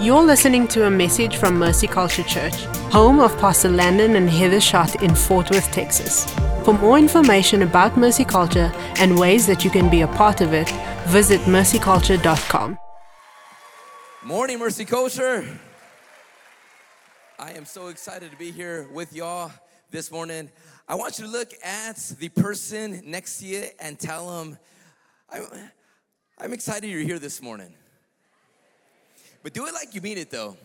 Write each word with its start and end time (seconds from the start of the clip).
You're 0.00 0.22
listening 0.22 0.68
to 0.68 0.86
a 0.86 0.90
message 0.90 1.38
from 1.38 1.58
Mercy 1.58 1.88
Culture 1.88 2.22
Church, 2.22 2.54
home 2.92 3.18
of 3.18 3.36
Pastor 3.36 3.68
Landon 3.68 4.14
and 4.14 4.30
Heather 4.30 4.60
Schott 4.60 5.02
in 5.02 5.12
Fort 5.12 5.50
Worth, 5.50 5.72
Texas. 5.72 6.24
For 6.64 6.72
more 6.72 7.00
information 7.00 7.62
about 7.62 7.96
Mercy 7.96 8.24
Culture 8.24 8.70
and 9.00 9.18
ways 9.18 9.44
that 9.48 9.64
you 9.64 9.70
can 9.70 9.90
be 9.90 10.02
a 10.02 10.06
part 10.06 10.40
of 10.40 10.52
it, 10.52 10.70
visit 11.08 11.40
mercyculture.com. 11.40 12.78
Morning, 14.22 14.60
Mercy 14.60 14.84
Culture. 14.84 15.44
I 17.36 17.50
am 17.54 17.64
so 17.64 17.88
excited 17.88 18.30
to 18.30 18.36
be 18.36 18.52
here 18.52 18.88
with 18.92 19.12
y'all 19.12 19.50
this 19.90 20.12
morning. 20.12 20.48
I 20.86 20.94
want 20.94 21.18
you 21.18 21.24
to 21.24 21.30
look 21.30 21.50
at 21.64 21.96
the 22.20 22.28
person 22.28 23.02
next 23.04 23.40
to 23.40 23.46
you 23.46 23.64
and 23.80 23.98
tell 23.98 24.38
them, 24.38 24.58
I'm, 25.28 25.42
I'm 26.38 26.52
excited 26.52 26.88
you're 26.88 27.00
here 27.00 27.18
this 27.18 27.42
morning. 27.42 27.74
But 29.42 29.52
do 29.52 29.66
it 29.66 29.74
like 29.74 29.94
you 29.94 30.00
mean 30.00 30.18
it, 30.18 30.30
though. 30.30 30.56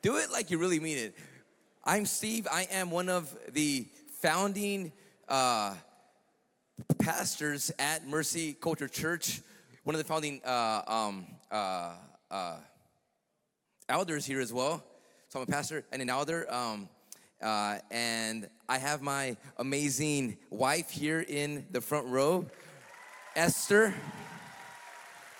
Do 0.00 0.16
it 0.18 0.30
like 0.30 0.50
you 0.50 0.58
really 0.58 0.78
mean 0.78 0.98
it. 0.98 1.14
I'm 1.84 2.06
Steve. 2.06 2.46
I 2.50 2.68
am 2.70 2.90
one 2.90 3.08
of 3.08 3.34
the 3.52 3.86
founding 4.20 4.92
uh, 5.28 5.74
pastors 6.98 7.72
at 7.78 8.06
Mercy 8.06 8.54
Culture 8.54 8.86
Church, 8.86 9.40
one 9.82 9.94
of 9.94 9.98
the 9.98 10.06
founding 10.06 10.40
uh, 10.44 10.82
um, 10.86 11.26
uh, 11.50 11.92
uh 12.30 12.56
elders 13.88 14.24
here 14.24 14.40
as 14.40 14.52
well. 14.52 14.84
So 15.30 15.40
I'm 15.40 15.42
a 15.44 15.46
pastor 15.46 15.84
and 15.90 16.00
an 16.00 16.10
elder. 16.10 16.46
Um, 16.52 16.88
uh, 17.42 17.78
and 17.90 18.48
I 18.68 18.78
have 18.78 19.02
my 19.02 19.36
amazing 19.56 20.36
wife 20.50 20.90
here 20.90 21.24
in 21.26 21.66
the 21.70 21.80
front 21.80 22.06
row, 22.06 22.46
Esther. 23.34 23.94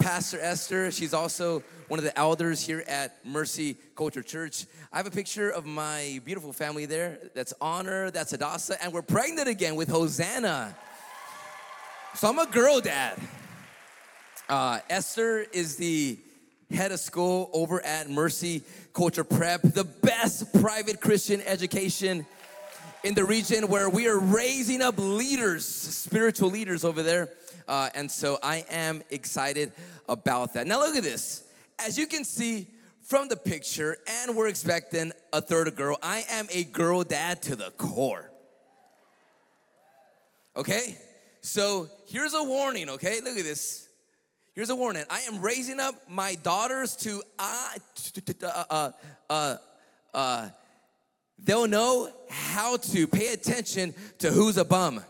Pastor 0.08 0.40
Esther. 0.40 0.90
She's 0.90 1.12
also 1.12 1.62
one 1.88 1.98
of 1.98 2.04
the 2.04 2.18
elders 2.18 2.64
here 2.64 2.82
at 2.88 3.22
Mercy 3.26 3.76
Culture 3.94 4.22
Church. 4.22 4.64
I 4.90 4.96
have 4.96 5.06
a 5.06 5.10
picture 5.10 5.50
of 5.50 5.66
my 5.66 6.22
beautiful 6.24 6.50
family 6.50 6.86
there. 6.86 7.19
That's 7.34 7.52
Honor, 7.60 8.10
that's 8.10 8.33
Adasa, 8.33 8.78
and 8.80 8.91
we're 8.91 9.02
pregnant 9.02 9.48
again 9.48 9.77
with 9.77 9.91
Hosanna. 9.91 10.74
So 12.14 12.27
I'm 12.27 12.38
a 12.38 12.46
girl 12.46 12.80
dad. 12.80 13.20
Uh, 14.48 14.78
Esther 14.88 15.44
is 15.52 15.77
the 15.77 16.18
head 16.70 16.90
of 16.90 17.00
school 17.00 17.50
over 17.52 17.84
at 17.84 18.08
Mercy 18.08 18.62
Culture 18.94 19.24
Prep, 19.24 19.61
the 19.61 19.84
best 19.84 20.58
private 20.58 21.02
Christian 21.02 21.42
education 21.42 22.24
in 23.05 23.12
the 23.12 23.27
region 23.27 23.68
where 23.68 23.90
we 23.90 24.08
are 24.08 24.18
raising 24.18 24.80
up 24.80 24.94
leaders, 24.96 25.66
spiritual 25.66 26.48
leaders 26.48 26.83
over 26.83 27.02
there. 27.02 27.28
Uh, 27.69 27.91
and 27.94 28.11
so 28.11 28.38
I 28.42 28.64
am 28.70 29.02
excited 29.11 29.72
about 30.08 30.55
that. 30.55 30.66
Now, 30.66 30.80
look 30.80 30.97
at 30.97 31.02
this. 31.02 31.44
As 31.78 31.98
you 31.98 32.06
can 32.06 32.24
see 32.24 32.66
from 33.02 33.28
the 33.28 33.36
picture, 33.36 33.98
and 34.22 34.34
we're 34.34 34.48
expecting 34.48 35.12
a 35.33 35.41
third 35.41 35.74
girl, 35.77 35.98
I 36.02 36.24
am 36.30 36.46
a 36.52 36.64
girl 36.64 37.05
dad 37.05 37.42
to 37.42 37.56
the 37.56 37.70
core. 37.72 38.30
Okay? 40.56 40.96
So 41.42 41.89
here's 42.06 42.34
a 42.34 42.42
warning, 42.42 42.89
okay? 42.91 43.20
Look 43.20 43.39
at 43.39 43.44
this. 43.44 43.89
Here's 44.55 44.70
a 44.70 44.77
warning. 44.77 45.05
I 45.08 45.20
am 45.20 45.41
raising 45.41 45.78
up 45.78 45.94
my 46.08 46.34
daughters 46.36 46.96
to, 46.96 47.22
uh, 47.39 47.69
uh, 48.42 48.91
uh, 49.30 49.56
uh, 50.12 50.48
they'll 51.39 51.69
know 51.69 52.11
how 52.28 52.77
to 52.77 53.06
pay 53.06 53.33
attention 53.33 53.94
to 54.19 54.30
who's 54.30 54.56
a 54.56 54.64
bum. 54.64 55.00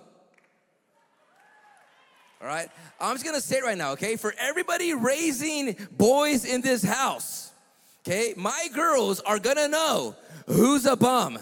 All 2.40 2.46
right? 2.46 2.68
I'm 3.00 3.14
just 3.14 3.24
gonna 3.24 3.40
say 3.40 3.58
it 3.58 3.64
right 3.64 3.76
now, 3.76 3.92
okay? 3.92 4.16
For 4.16 4.34
everybody 4.38 4.94
raising 4.94 5.76
boys 5.96 6.44
in 6.44 6.60
this 6.60 6.82
house, 6.82 7.52
okay? 8.06 8.34
My 8.36 8.68
girls 8.72 9.20
are 9.20 9.38
gonna 9.38 9.68
know 9.68 10.14
who's 10.46 10.86
a 10.86 10.96
bum. 10.96 11.38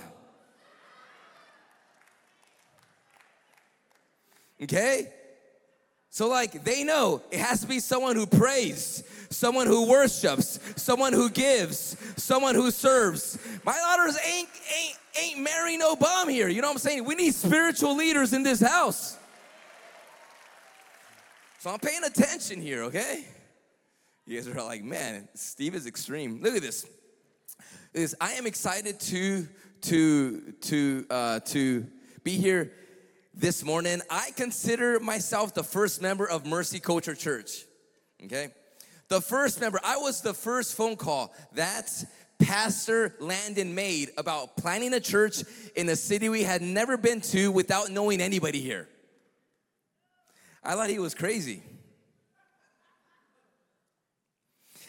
Okay? 4.62 5.12
So, 6.08 6.28
like, 6.28 6.64
they 6.64 6.82
know 6.82 7.20
it 7.30 7.40
has 7.40 7.60
to 7.60 7.66
be 7.66 7.78
someone 7.78 8.16
who 8.16 8.26
prays, 8.26 9.04
someone 9.28 9.66
who 9.66 9.86
worships, 9.86 10.58
someone 10.76 11.12
who 11.12 11.28
gives, 11.28 11.94
someone 12.16 12.54
who 12.54 12.70
serves. 12.70 13.38
My 13.64 13.74
daughters 13.74 14.16
ain't 14.26 14.48
ain't 14.78 14.96
ain't 15.20 15.40
marrying 15.40 15.78
no 15.78 15.94
bum 15.94 16.30
here. 16.30 16.48
You 16.48 16.62
know 16.62 16.68
what 16.68 16.76
I'm 16.76 16.78
saying? 16.78 17.04
We 17.04 17.16
need 17.16 17.34
spiritual 17.34 17.94
leaders 17.94 18.32
in 18.32 18.42
this 18.42 18.60
house. 18.60 19.18
So 21.58 21.70
I'm 21.70 21.78
paying 21.78 22.04
attention 22.04 22.60
here, 22.60 22.82
okay? 22.84 23.24
You 24.26 24.36
guys 24.36 24.46
are 24.48 24.62
like, 24.62 24.84
man, 24.84 25.26
Steve 25.34 25.74
is 25.74 25.86
extreme. 25.86 26.40
Look 26.42 26.54
at 26.54 26.62
this. 26.62 26.86
Is 27.94 28.14
I 28.20 28.32
am 28.32 28.46
excited 28.46 29.00
to 29.00 29.48
to 29.82 30.52
to 30.52 31.06
uh, 31.08 31.40
to 31.40 31.86
be 32.22 32.32
here 32.36 32.72
this 33.32 33.64
morning. 33.64 34.02
I 34.10 34.32
consider 34.36 35.00
myself 35.00 35.54
the 35.54 35.62
first 35.64 36.02
member 36.02 36.28
of 36.28 36.44
Mercy 36.44 36.78
Culture 36.78 37.14
Church. 37.14 37.64
Okay, 38.22 38.48
the 39.08 39.22
first 39.22 39.58
member. 39.58 39.80
I 39.82 39.96
was 39.96 40.20
the 40.20 40.34
first 40.34 40.74
phone 40.74 40.96
call 40.96 41.32
that 41.54 41.90
Pastor 42.38 43.14
Landon 43.18 43.74
made 43.74 44.10
about 44.18 44.58
planning 44.58 44.92
a 44.92 45.00
church 45.00 45.42
in 45.74 45.88
a 45.88 45.96
city 45.96 46.28
we 46.28 46.42
had 46.42 46.60
never 46.60 46.98
been 46.98 47.22
to 47.22 47.50
without 47.50 47.90
knowing 47.90 48.20
anybody 48.20 48.60
here. 48.60 48.88
I 50.66 50.74
thought 50.74 50.90
he 50.90 50.98
was 50.98 51.14
crazy. 51.14 51.62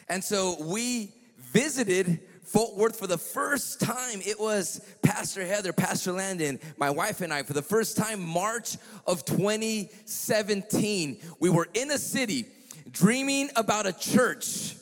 And 0.09 0.23
so 0.23 0.55
we 0.59 1.13
visited 1.37 2.19
Fort 2.43 2.75
Worth 2.75 2.97
for 2.97 3.05
the 3.05 3.19
first 3.19 3.79
time. 3.79 4.21
It 4.25 4.39
was 4.39 4.81
Pastor 5.03 5.45
Heather, 5.45 5.71
Pastor 5.73 6.13
Landon, 6.13 6.59
my 6.77 6.89
wife, 6.89 7.21
and 7.21 7.31
I 7.31 7.43
for 7.43 7.53
the 7.53 7.61
first 7.61 7.95
time, 7.95 8.21
March 8.21 8.77
of 9.05 9.23
2017. 9.25 11.17
We 11.39 11.51
were 11.51 11.67
in 11.75 11.91
a 11.91 11.99
city 11.99 12.47
dreaming 12.89 13.49
about 13.55 13.85
a 13.85 13.93
church 13.93 14.75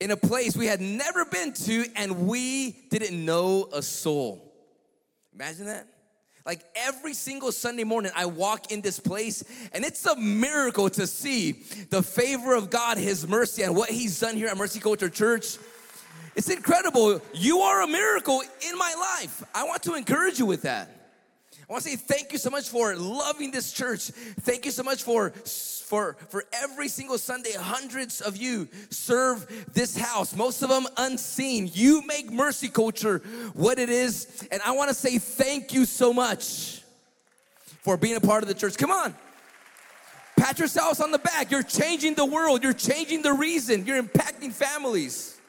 in 0.00 0.10
a 0.10 0.16
place 0.16 0.56
we 0.56 0.66
had 0.66 0.80
never 0.80 1.24
been 1.26 1.52
to, 1.52 1.84
and 1.94 2.26
we 2.26 2.72
didn't 2.90 3.24
know 3.24 3.68
a 3.72 3.82
soul. 3.82 4.52
Imagine 5.32 5.66
that. 5.66 5.86
Like 6.50 6.64
every 6.74 7.14
single 7.14 7.52
Sunday 7.52 7.84
morning, 7.84 8.10
I 8.16 8.26
walk 8.26 8.72
in 8.72 8.80
this 8.80 8.98
place, 8.98 9.44
and 9.72 9.84
it's 9.84 10.04
a 10.04 10.16
miracle 10.16 10.90
to 10.90 11.06
see 11.06 11.52
the 11.90 12.02
favor 12.02 12.56
of 12.56 12.70
God, 12.70 12.98
His 12.98 13.24
mercy, 13.28 13.62
and 13.62 13.76
what 13.76 13.88
He's 13.88 14.18
done 14.18 14.34
here 14.34 14.48
at 14.48 14.56
Mercy 14.56 14.80
Culture 14.80 15.08
Church. 15.08 15.58
It's 16.34 16.50
incredible. 16.50 17.22
You 17.34 17.60
are 17.60 17.82
a 17.82 17.86
miracle 17.86 18.42
in 18.68 18.76
my 18.76 18.92
life. 19.20 19.44
I 19.54 19.62
want 19.62 19.84
to 19.84 19.94
encourage 19.94 20.40
you 20.40 20.46
with 20.46 20.62
that. 20.62 20.90
I 21.68 21.72
want 21.72 21.84
to 21.84 21.90
say 21.90 21.94
thank 21.94 22.32
you 22.32 22.38
so 22.38 22.50
much 22.50 22.68
for 22.68 22.96
loving 22.96 23.52
this 23.52 23.72
church. 23.72 24.08
Thank 24.40 24.64
you 24.64 24.72
so 24.72 24.82
much 24.82 25.04
for 25.04 25.32
for 25.90 26.16
for 26.28 26.44
every 26.52 26.86
single 26.86 27.18
Sunday 27.18 27.50
hundreds 27.52 28.20
of 28.20 28.36
you 28.36 28.68
serve 28.90 29.66
this 29.74 29.98
house. 29.98 30.36
Most 30.36 30.62
of 30.62 30.68
them 30.68 30.86
unseen. 30.96 31.68
You 31.74 32.06
make 32.06 32.30
mercy 32.30 32.68
culture 32.68 33.18
what 33.54 33.80
it 33.80 33.90
is 33.90 34.46
and 34.52 34.62
I 34.64 34.70
want 34.70 34.88
to 34.90 34.94
say 34.94 35.18
thank 35.18 35.74
you 35.74 35.84
so 35.84 36.12
much 36.12 36.82
for 37.82 37.96
being 37.96 38.14
a 38.14 38.20
part 38.20 38.44
of 38.44 38.48
the 38.48 38.54
church. 38.54 38.76
Come 38.78 38.92
on. 38.92 39.16
Pat 40.36 40.60
yourselves 40.60 41.00
on 41.00 41.10
the 41.10 41.18
back. 41.18 41.50
You're 41.50 41.64
changing 41.64 42.14
the 42.14 42.24
world. 42.24 42.62
You're 42.62 42.72
changing 42.72 43.22
the 43.22 43.32
reason. 43.32 43.84
You're 43.84 44.00
impacting 44.00 44.52
families. 44.52 45.40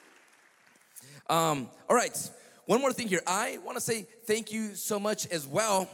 Um, 1.29 1.69
all 1.87 1.95
right, 1.95 2.17
one 2.65 2.81
more 2.81 2.91
thing 2.91 3.07
here. 3.07 3.21
I 3.27 3.59
want 3.63 3.77
to 3.77 3.81
say 3.81 4.07
thank 4.25 4.51
you 4.51 4.73
so 4.73 4.99
much 4.99 5.27
as 5.27 5.45
well 5.45 5.87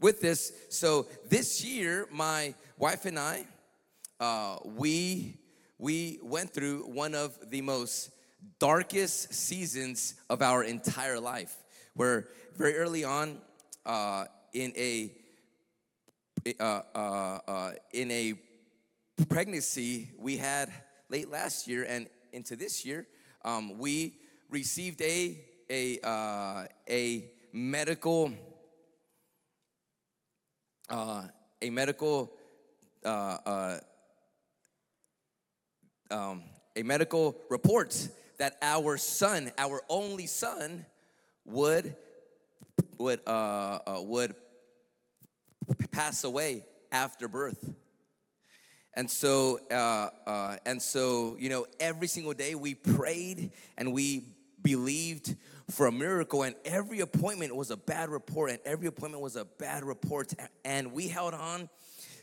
with 0.00 0.20
this. 0.20 0.52
So 0.70 1.06
this 1.28 1.64
year, 1.64 2.06
my 2.10 2.54
wife 2.78 3.04
and 3.04 3.18
I, 3.18 3.44
uh, 4.20 4.58
we 4.64 5.38
we 5.78 6.18
went 6.22 6.52
through 6.52 6.82
one 6.82 7.14
of 7.14 7.38
the 7.50 7.62
most 7.62 8.10
darkest 8.58 9.32
seasons 9.32 10.14
of 10.28 10.42
our 10.42 10.64
entire 10.64 11.20
life. 11.20 11.56
Where 11.94 12.28
very 12.56 12.76
early 12.76 13.04
on, 13.04 13.38
uh, 13.86 14.24
in 14.52 14.72
a 14.76 15.12
uh, 16.60 16.82
uh, 16.94 17.38
uh, 17.48 17.72
in 17.92 18.10
a 18.10 18.34
pregnancy 19.28 20.10
we 20.18 20.36
had 20.36 20.72
late 21.08 21.30
last 21.30 21.66
year 21.66 21.84
and 21.88 22.08
into 22.32 22.56
this 22.56 22.84
year, 22.84 23.06
um, 23.44 23.78
we 23.78 24.14
received 24.50 25.00
a 25.02 25.44
a 25.70 25.98
uh, 26.02 26.66
a 26.88 27.30
medical 27.52 28.32
uh, 30.90 31.24
a 31.62 31.70
medical 31.70 32.32
uh, 33.04 33.38
uh, 33.46 33.78
um, 36.10 36.42
a 36.76 36.82
medical 36.82 37.36
report 37.50 38.08
that 38.38 38.56
our 38.62 38.96
son, 38.96 39.50
our 39.58 39.82
only 39.88 40.26
son, 40.26 40.86
would 41.44 41.94
would 42.98 43.20
uh, 43.26 43.78
uh, 43.86 44.02
would 44.02 44.34
pass 45.90 46.24
away 46.24 46.64
after 46.92 47.28
birth. 47.28 47.72
And 48.94 49.08
so, 49.08 49.60
uh, 49.70 50.08
uh, 50.26 50.56
and 50.66 50.82
so, 50.82 51.36
you 51.38 51.50
know, 51.50 51.66
every 51.78 52.08
single 52.08 52.32
day 52.32 52.56
we 52.56 52.74
prayed 52.74 53.52
and 53.76 53.92
we 53.92 54.24
believed 54.60 55.36
for 55.70 55.86
a 55.86 55.92
miracle, 55.92 56.42
and 56.42 56.54
every 56.64 57.00
appointment 57.00 57.54
was 57.54 57.70
a 57.70 57.76
bad 57.76 58.08
report, 58.08 58.50
and 58.50 58.58
every 58.64 58.86
appointment 58.86 59.22
was 59.22 59.36
a 59.36 59.44
bad 59.44 59.84
report, 59.84 60.32
and 60.64 60.92
we 60.92 61.08
held 61.08 61.34
on 61.34 61.68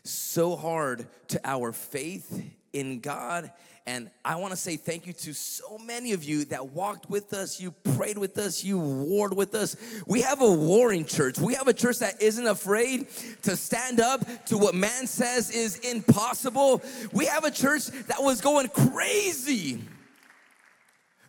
so 0.04 0.56
hard 0.56 1.06
to 1.30 1.40
our 1.44 1.72
faith 1.72 2.44
in 2.74 3.00
God. 3.00 3.52
And 3.88 4.10
I 4.24 4.38
want 4.38 4.52
to 4.52 4.58
say 4.58 4.78
thank 4.78 5.06
you 5.06 5.14
to 5.14 5.34
so 5.34 5.78
many 5.78 6.14
of 6.14 6.24
you 6.24 6.46
that 6.46 6.70
walked 6.70 7.08
with 7.08 7.34
us, 7.34 7.62
you 7.62 7.72
prayed 7.96 8.18
with 8.18 8.38
us, 8.40 8.64
you 8.64 8.80
warred 8.80 9.36
with 9.36 9.54
us. 9.54 9.76
We 10.08 10.22
have 10.22 10.42
a 10.42 10.52
warring 10.52 11.06
church. 11.06 11.38
We 11.38 11.54
have 11.54 11.68
a 11.68 11.74
church 11.74 12.00
that 12.00 12.20
isn't 12.20 12.48
afraid 12.48 13.10
to 13.44 13.56
stand 13.56 14.00
up 14.00 14.46
to 14.48 14.58
what 14.58 14.74
man 14.74 15.06
says 15.06 15.52
is 15.52 15.78
impossible. 15.80 16.82
We 17.14 17.26
have 17.26 17.44
a 17.44 17.52
church 17.52 17.86
that 18.08 18.24
was 18.24 18.42
going 18.42 18.70
crazy 18.70 19.82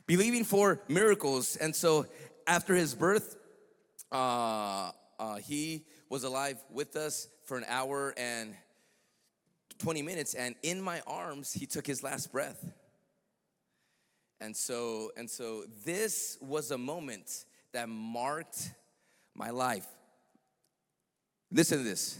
believing 0.06 0.44
for 0.44 0.80
miracles. 0.88 1.56
And 1.56 1.74
so 1.74 2.06
after 2.46 2.74
his 2.74 2.94
birth, 2.94 3.36
uh, 4.12 4.90
uh, 5.18 5.36
he 5.36 5.84
was 6.08 6.24
alive 6.24 6.58
with 6.70 6.96
us 6.96 7.28
for 7.44 7.56
an 7.56 7.64
hour 7.68 8.14
and 8.16 8.54
20 9.78 10.02
minutes. 10.02 10.34
And 10.34 10.54
in 10.62 10.80
my 10.80 11.00
arms 11.06 11.52
he 11.52 11.66
took 11.66 11.86
his 11.86 12.02
last 12.02 12.32
breath. 12.32 12.64
And 14.40 14.56
so 14.56 15.10
and 15.16 15.28
so 15.30 15.64
this 15.84 16.38
was 16.40 16.70
a 16.70 16.78
moment 16.78 17.44
that 17.72 17.88
marked 17.88 18.70
my 19.34 19.50
life. 19.50 19.86
Listen 21.50 21.78
to 21.78 21.84
this. 21.84 22.18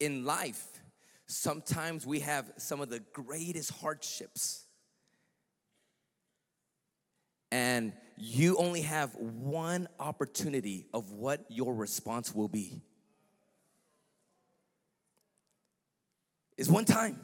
In 0.00 0.24
life 0.24 0.64
sometimes 1.26 2.06
we 2.06 2.20
have 2.20 2.52
some 2.56 2.80
of 2.80 2.88
the 2.88 3.00
greatest 3.12 3.72
hardships 3.72 4.65
and 7.56 7.94
you 8.18 8.58
only 8.58 8.82
have 8.82 9.14
one 9.14 9.88
opportunity 9.98 10.84
of 10.92 11.12
what 11.12 11.42
your 11.48 11.74
response 11.74 12.34
will 12.34 12.48
be 12.48 12.82
is 16.58 16.70
one 16.70 16.84
time. 16.84 17.18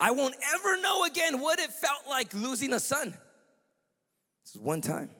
I 0.00 0.12
won't 0.12 0.34
ever 0.54 0.80
know 0.80 1.04
again 1.04 1.40
what 1.40 1.58
it 1.58 1.72
felt 1.72 2.08
like 2.08 2.32
losing 2.32 2.72
a 2.72 2.80
son. 2.80 3.10
This 4.44 4.54
is 4.54 4.60
one 4.62 4.80
time. 4.80 5.10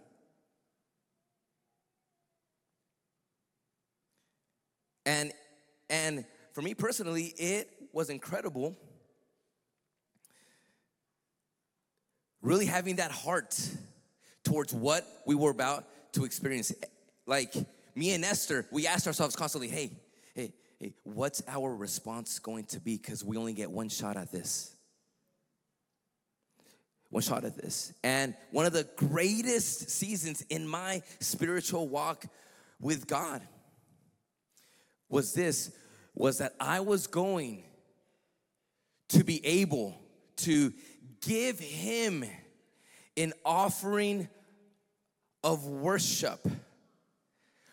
And 5.05 5.33
and 5.91 6.25
for 6.55 6.63
me 6.63 6.73
personally, 6.73 7.35
it 7.37 7.69
was 7.93 8.09
incredible. 8.09 8.75
Really 12.45 12.67
having 12.67 12.97
that 12.97 13.11
heart 13.11 13.59
towards 14.45 14.75
what 14.75 15.07
we 15.25 15.35
were 15.35 15.51
about 15.51 15.87
to 16.13 16.27
experience. 16.27 16.75
Like 17.25 17.55
me 17.95 18.13
and 18.13 18.23
Esther, 18.23 18.67
we 18.71 18.87
asked 18.87 19.07
ourselves 19.07 19.35
constantly, 19.35 19.69
hey, 19.69 19.91
hey, 20.35 20.53
hey, 20.79 20.93
what's 21.05 21.43
our 21.49 21.75
response 21.75 22.39
going 22.39 22.65
to 22.67 22.81
be? 22.81 22.99
Because 22.99 23.25
we 23.25 23.39
only 23.39 23.55
get 23.55 23.71
one 23.71 23.89
shot 23.89 24.19
at 24.19 24.31
this. 24.31 24.77
One 27.09 27.23
shot 27.23 27.45
at 27.45 27.57
this. 27.57 27.95
And 28.05 28.35
one 28.51 28.67
of 28.67 28.75
the 28.75 28.87
greatest 28.97 29.89
seasons 29.89 30.43
in 30.51 30.69
my 30.69 31.01
spiritual 31.21 31.89
walk 31.89 32.27
with 32.79 33.07
God 33.07 33.41
was 35.09 35.33
this 35.33 35.73
was 36.15 36.39
that 36.39 36.53
I 36.61 36.81
was 36.81 37.07
going 37.07 37.65
to 39.09 39.25
be 39.25 39.45
able 39.47 39.99
to 40.37 40.75
give 41.27 41.59
him 41.59 42.25
an 43.17 43.33
offering 43.45 44.29
of 45.43 45.67
worship 45.67 46.47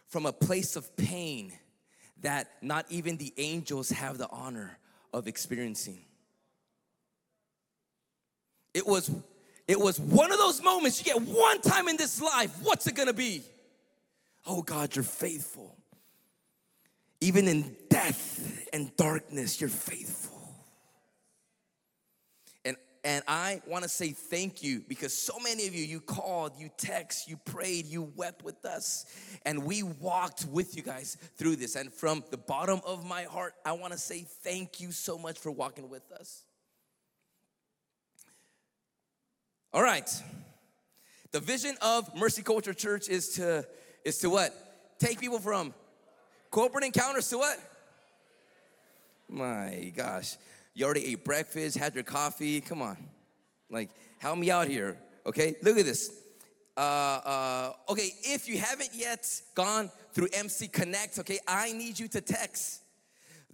from 0.08 0.26
a 0.26 0.34
place 0.34 0.76
of 0.76 0.96
pain 0.98 1.54
that 2.22 2.52
not 2.62 2.86
even 2.90 3.18
the 3.18 3.34
angels 3.38 3.90
have 3.90 4.18
the 4.18 4.30
honor 4.30 4.78
of 5.14 5.28
experiencing. 5.28 6.00
It 8.74 8.86
was 8.86 9.12
it 9.68 9.80
was 9.80 10.00
one 10.00 10.32
of 10.32 10.38
those 10.38 10.62
moments 10.62 11.00
you 11.00 11.14
get 11.14 11.22
one 11.22 11.62
time 11.62 11.88
in 11.88 11.98
this 11.98 12.22
life. 12.22 12.52
What's 12.62 12.88
it 12.88 12.96
gonna 12.96 13.14
be? 13.14 13.44
Oh 14.46 14.62
God, 14.62 14.96
you're 14.96 15.04
faithful. 15.04 15.76
Even 17.22 17.48
in 17.48 17.76
death 17.90 18.68
and 18.74 18.96
darkness, 18.98 19.62
you're 19.62 19.70
faithful. 19.70 20.21
And 23.04 23.24
I 23.28 23.62
want 23.66 23.84
to 23.84 23.90
say 23.90 24.12
thank 24.12 24.62
you 24.62 24.84
because 24.88 25.12
so 25.12 25.40
many 25.44 25.66
of 25.66 25.74
you, 25.74 25.84
you 25.84 26.00
called, 26.00 26.54
you 26.58 26.70
text, 26.78 27.28
you 27.28 27.38
prayed, 27.38 27.88
you 27.88 28.12
wept 28.16 28.44
with 28.44 28.64
us, 28.64 29.06
and 29.44 29.66
we 29.66 29.82
walked 29.82 30.46
with 30.46 30.76
you 30.78 30.84
guys 30.84 31.18
through 31.36 31.56
this. 31.56 31.76
And 31.76 31.92
from 31.92 32.24
the 32.30 32.38
bottom 32.38 32.80
of 32.86 33.04
my 33.04 33.24
heart, 33.24 33.56
I 33.66 33.72
want 33.72 33.94
to 33.94 34.00
say 34.00 34.28
thank 34.44 34.80
you 34.80 34.92
so 34.92 35.18
much 35.18 35.40
for 35.40 35.50
walking 35.52 35.90
with 35.90 36.12
us. 36.12 36.44
All 39.74 39.82
right. 39.82 40.10
The 41.32 41.40
vision 41.40 41.76
of 41.82 42.14
Mercy 42.16 42.44
Culture 42.44 42.74
Church 42.74 43.10
is 43.10 43.30
to 43.36 43.66
is 44.04 44.18
to 44.20 44.30
what? 44.30 44.54
Take 45.00 45.20
people 45.20 45.40
from 45.40 45.74
corporate 46.52 46.84
encounters 46.84 47.30
to 47.30 47.38
what? 47.38 47.58
My 49.30 49.92
gosh. 49.96 50.36
You 50.74 50.86
already 50.86 51.06
ate 51.12 51.26
breakfast, 51.26 51.78
had 51.78 51.96
your 51.96 52.04
coffee. 52.04 52.62
Come 52.62 52.82
on. 52.82 52.98
Like, 53.70 53.90
help 54.20 54.38
me 54.38 54.52
out 54.52 54.68
here. 54.68 54.98
Okay, 55.26 55.56
look 55.62 55.78
at 55.78 55.86
this. 55.86 56.12
Uh, 56.78 56.80
uh, 56.80 57.74
okay, 57.90 58.10
if 58.24 58.48
you 58.48 58.58
haven't 58.58 58.90
yet 58.94 59.28
gone 59.56 59.92
through 60.14 60.28
MC 60.34 60.68
Connect, 60.68 61.20
okay, 61.20 61.40
I 61.48 61.74
need 61.74 62.00
you 62.00 62.08
to 62.10 62.22
text 62.22 62.82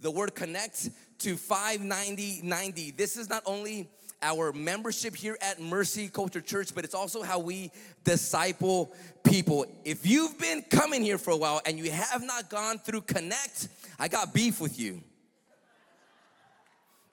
the 0.00 0.10
word 0.10 0.34
connect 0.34 0.90
to 1.18 1.36
59090. 1.36 2.92
This 2.92 3.16
is 3.16 3.28
not 3.28 3.42
only 3.46 3.88
our 4.22 4.52
membership 4.52 5.14
here 5.14 5.36
at 5.40 5.60
Mercy 5.60 6.08
Culture 6.08 6.40
Church, 6.40 6.74
but 6.74 6.84
it's 6.84 6.94
also 6.94 7.22
how 7.22 7.38
we 7.38 7.70
disciple 8.04 8.92
people. 9.24 9.66
If 9.84 10.06
you've 10.06 10.38
been 10.38 10.62
coming 10.70 11.02
here 11.02 11.18
for 11.18 11.30
a 11.30 11.36
while 11.36 11.60
and 11.66 11.78
you 11.78 11.90
have 11.90 12.24
not 12.24 12.48
gone 12.48 12.78
through 12.78 13.02
Connect, 13.02 13.68
I 13.98 14.08
got 14.08 14.32
beef 14.32 14.60
with 14.60 14.78
you. 14.78 15.02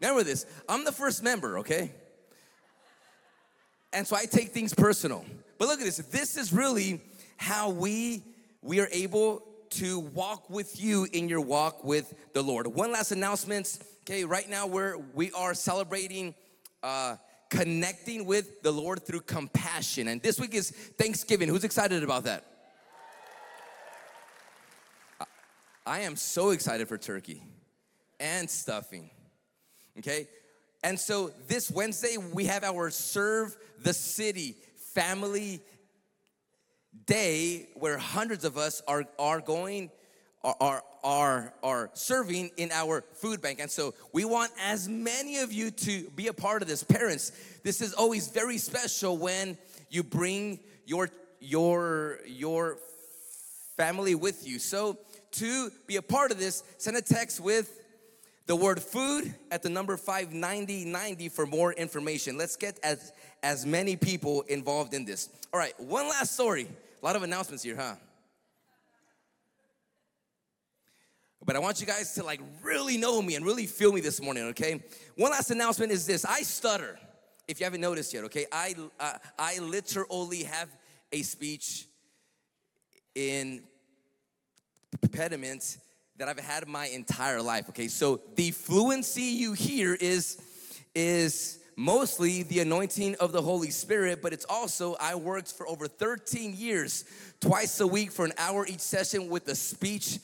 Remember 0.01 0.23
this, 0.23 0.45
I'm 0.67 0.83
the 0.83 0.91
first 0.91 1.23
member, 1.23 1.59
okay? 1.59 1.91
And 3.93 4.05
so 4.05 4.15
I 4.15 4.25
take 4.25 4.49
things 4.49 4.73
personal. 4.73 5.25
But 5.57 5.67
look 5.67 5.79
at 5.79 5.85
this, 5.85 5.97
this 5.97 6.37
is 6.37 6.51
really 6.51 7.01
how 7.37 7.69
we 7.69 8.23
we 8.61 8.79
are 8.79 8.89
able 8.91 9.43
to 9.69 9.99
walk 9.99 10.49
with 10.49 10.81
you 10.81 11.07
in 11.13 11.29
your 11.29 11.41
walk 11.41 11.83
with 11.83 12.13
the 12.33 12.41
Lord. 12.41 12.67
One 12.67 12.91
last 12.91 13.11
announcement. 13.11 13.77
Okay, 14.01 14.25
right 14.25 14.49
now 14.49 14.67
we're 14.67 14.97
we 15.13 15.31
are 15.31 15.53
celebrating 15.53 16.35
uh, 16.83 17.15
connecting 17.49 18.25
with 18.25 18.61
the 18.63 18.71
Lord 18.71 19.05
through 19.05 19.21
compassion, 19.21 20.07
and 20.07 20.21
this 20.21 20.39
week 20.39 20.53
is 20.53 20.71
Thanksgiving. 20.71 21.47
Who's 21.47 21.63
excited 21.63 22.03
about 22.03 22.23
that? 22.25 22.43
I 25.85 25.99
am 25.99 26.15
so 26.15 26.49
excited 26.49 26.87
for 26.87 26.97
turkey 26.97 27.43
and 28.19 28.49
stuffing 28.49 29.11
okay? 29.99 30.27
And 30.83 30.99
so 30.99 31.31
this 31.47 31.71
Wednesday, 31.71 32.17
we 32.17 32.45
have 32.45 32.63
our 32.63 32.91
Serve 32.91 33.55
the 33.81 33.93
City 33.93 34.55
family 34.93 35.61
day 37.05 37.67
where 37.75 37.97
hundreds 37.97 38.45
of 38.45 38.57
us 38.57 38.81
are, 38.87 39.05
are 39.17 39.41
going, 39.41 39.89
are, 40.43 40.83
are, 41.03 41.53
are 41.63 41.89
serving 41.93 42.51
in 42.57 42.71
our 42.71 43.03
food 43.13 43.41
bank. 43.41 43.59
And 43.59 43.69
so 43.69 43.93
we 44.13 44.25
want 44.25 44.51
as 44.63 44.87
many 44.87 45.39
of 45.39 45.51
you 45.51 45.71
to 45.71 46.09
be 46.11 46.27
a 46.27 46.33
part 46.33 46.61
of 46.61 46.67
this. 46.67 46.83
Parents, 46.83 47.31
this 47.63 47.81
is 47.81 47.93
always 47.93 48.27
very 48.27 48.57
special 48.57 49.17
when 49.17 49.57
you 49.89 50.03
bring 50.03 50.59
your, 50.85 51.09
your, 51.39 52.19
your 52.27 52.77
family 53.75 54.15
with 54.15 54.47
you. 54.47 54.59
So 54.59 54.97
to 55.33 55.71
be 55.87 55.97
a 55.97 56.01
part 56.01 56.31
of 56.31 56.39
this, 56.39 56.63
send 56.77 56.95
a 56.95 57.01
text 57.01 57.39
with 57.39 57.81
the 58.47 58.55
word 58.55 58.81
food 58.81 59.33
at 59.51 59.63
the 59.63 59.69
number 59.69 59.97
59090 59.97 61.29
for 61.29 61.45
more 61.45 61.73
information. 61.73 62.37
Let's 62.37 62.55
get 62.55 62.79
as, 62.83 63.11
as 63.41 63.65
many 63.65 63.95
people 63.95 64.41
involved 64.43 64.93
in 64.93 65.05
this. 65.05 65.29
All 65.53 65.59
right, 65.59 65.77
one 65.79 66.07
last 66.07 66.33
story. 66.33 66.67
A 67.01 67.05
lot 67.05 67.15
of 67.15 67.23
announcements 67.23 67.63
here, 67.63 67.75
huh? 67.75 67.95
But 71.43 71.55
I 71.55 71.59
want 71.59 71.79
you 71.79 71.85
guys 71.85 72.13
to 72.15 72.23
like 72.23 72.41
really 72.63 72.97
know 72.97 73.21
me 73.21 73.35
and 73.35 73.45
really 73.45 73.67
feel 73.67 73.91
me 73.91 74.01
this 74.01 74.19
morning, 74.21 74.45
okay? 74.45 74.83
One 75.15 75.31
last 75.31 75.51
announcement 75.51 75.91
is 75.91 76.05
this 76.05 76.25
I 76.25 76.41
stutter. 76.41 76.99
If 77.47 77.59
you 77.59 77.65
haven't 77.65 77.81
noticed 77.81 78.11
yet, 78.13 78.23
okay? 78.25 78.47
I, 78.51 78.73
uh, 78.99 79.17
I 79.37 79.59
literally 79.59 80.43
have 80.43 80.69
a 81.11 81.21
speech 81.21 81.85
in 83.13 83.61
impediment 85.03 85.77
that 86.17 86.29
I've 86.29 86.39
had 86.39 86.67
my 86.67 86.87
entire 86.87 87.41
life. 87.41 87.69
Okay, 87.69 87.87
so 87.87 88.21
the 88.35 88.51
fluency 88.51 89.23
you 89.23 89.53
hear 89.53 89.95
is 89.95 90.41
is 90.93 91.59
mostly 91.75 92.43
the 92.43 92.61
anointing 92.61 93.15
of 93.19 93.33
the 93.33 93.41
Holy 93.41 93.69
Spirit, 93.69 94.21
but 94.21 94.31
it's 94.31 94.45
also 94.47 94.95
I 94.99 95.15
worked 95.15 95.51
for 95.51 95.67
over 95.67 95.87
13 95.87 96.55
years, 96.55 97.03
twice 97.41 97.79
a 97.81 97.87
week 97.87 98.11
for 98.11 98.23
an 98.23 98.31
hour 98.37 98.65
each 98.65 98.79
session 98.79 99.29
with 99.29 99.47
a 99.49 99.55
speech 99.55 100.19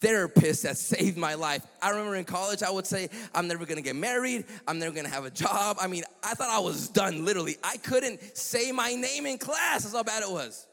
therapist 0.00 0.62
that 0.62 0.76
saved 0.76 1.16
my 1.16 1.34
life. 1.34 1.66
I 1.80 1.90
remember 1.90 2.14
in 2.14 2.24
college, 2.24 2.62
I 2.62 2.70
would 2.70 2.86
say, 2.86 3.08
I'm 3.34 3.48
never 3.48 3.66
gonna 3.66 3.82
get 3.82 3.96
married, 3.96 4.44
I'm 4.68 4.78
never 4.78 4.94
gonna 4.94 5.08
have 5.08 5.24
a 5.24 5.30
job. 5.30 5.76
I 5.80 5.88
mean, 5.88 6.04
I 6.22 6.34
thought 6.34 6.50
I 6.50 6.60
was 6.60 6.88
done, 6.88 7.24
literally. 7.24 7.56
I 7.64 7.78
couldn't 7.78 8.36
say 8.36 8.70
my 8.70 8.94
name 8.94 9.26
in 9.26 9.38
class, 9.38 9.82
that's 9.82 9.94
how 9.94 10.04
bad 10.04 10.22
it 10.22 10.30
was. 10.30 10.68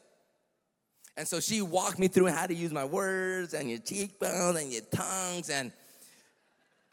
And 1.20 1.28
so 1.28 1.38
she 1.38 1.60
walked 1.60 1.98
me 1.98 2.08
through 2.08 2.28
how 2.28 2.46
to 2.46 2.54
use 2.54 2.72
my 2.72 2.86
words 2.86 3.52
and 3.52 3.68
your 3.68 3.78
cheekbones 3.78 4.58
and 4.58 4.72
your 4.72 4.80
tongues. 4.90 5.50
And 5.50 5.70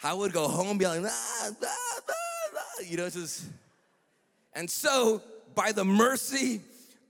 I 0.03 0.13
would 0.13 0.33
go 0.33 0.49
home 0.49 0.77
be 0.77 0.85
like, 0.85 1.01
ah, 1.05 1.49
ah, 1.63 1.99
ah, 2.09 2.81
you 2.85 2.97
know, 2.97 3.09
just. 3.09 3.45
And 4.51 4.69
so, 4.69 5.21
by 5.55 5.71
the 5.71 5.85
mercy 5.85 6.59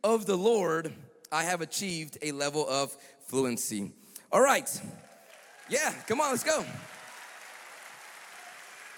of 0.04 0.28
the 0.28 0.36
Lord, 0.36 0.94
I 1.32 1.42
have 1.42 1.62
achieved 1.62 2.20
a 2.22 2.34
level 2.34 2.70
of 2.70 2.96
fluency. 3.26 3.94
All 4.32 4.42
right. 4.42 4.70
Yeah, 5.72 5.92
come 6.06 6.22
on, 6.22 6.30
let's 6.30 6.44
go. 6.44 6.64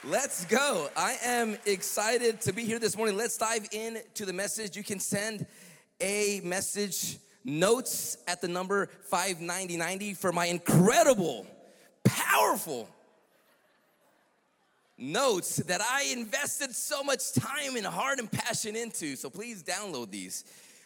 Let's 0.04 0.44
go. 0.44 0.90
I 0.98 1.16
am 1.24 1.58
excited 1.66 2.42
to 2.42 2.52
be 2.52 2.66
here 2.66 2.80
this 2.80 2.98
morning. 2.98 3.16
Let's 3.16 3.38
dive 3.38 3.66
into 3.72 4.26
the 4.26 4.34
message. 4.34 4.76
You 4.76 4.84
can 4.84 5.00
send 5.00 5.46
a 6.02 6.42
message 6.44 7.18
notes 7.44 8.18
at 8.28 8.42
the 8.42 8.48
number 8.48 8.88
59090 9.10 10.14
for 10.14 10.32
my 10.32 10.46
incredible, 10.46 11.48
powerful 12.04 12.90
notes 14.98 15.58
that 15.58 15.82
I 15.82 16.14
invested 16.16 16.76
so 16.76 17.04
much 17.04 17.34
time 17.34 17.76
and 17.76 17.86
heart 17.86 18.20
and 18.20 18.32
passion 18.32 18.76
into. 18.76 19.16
So 19.16 19.30
please 19.30 19.64
download 19.64 20.12
these. 20.12 20.44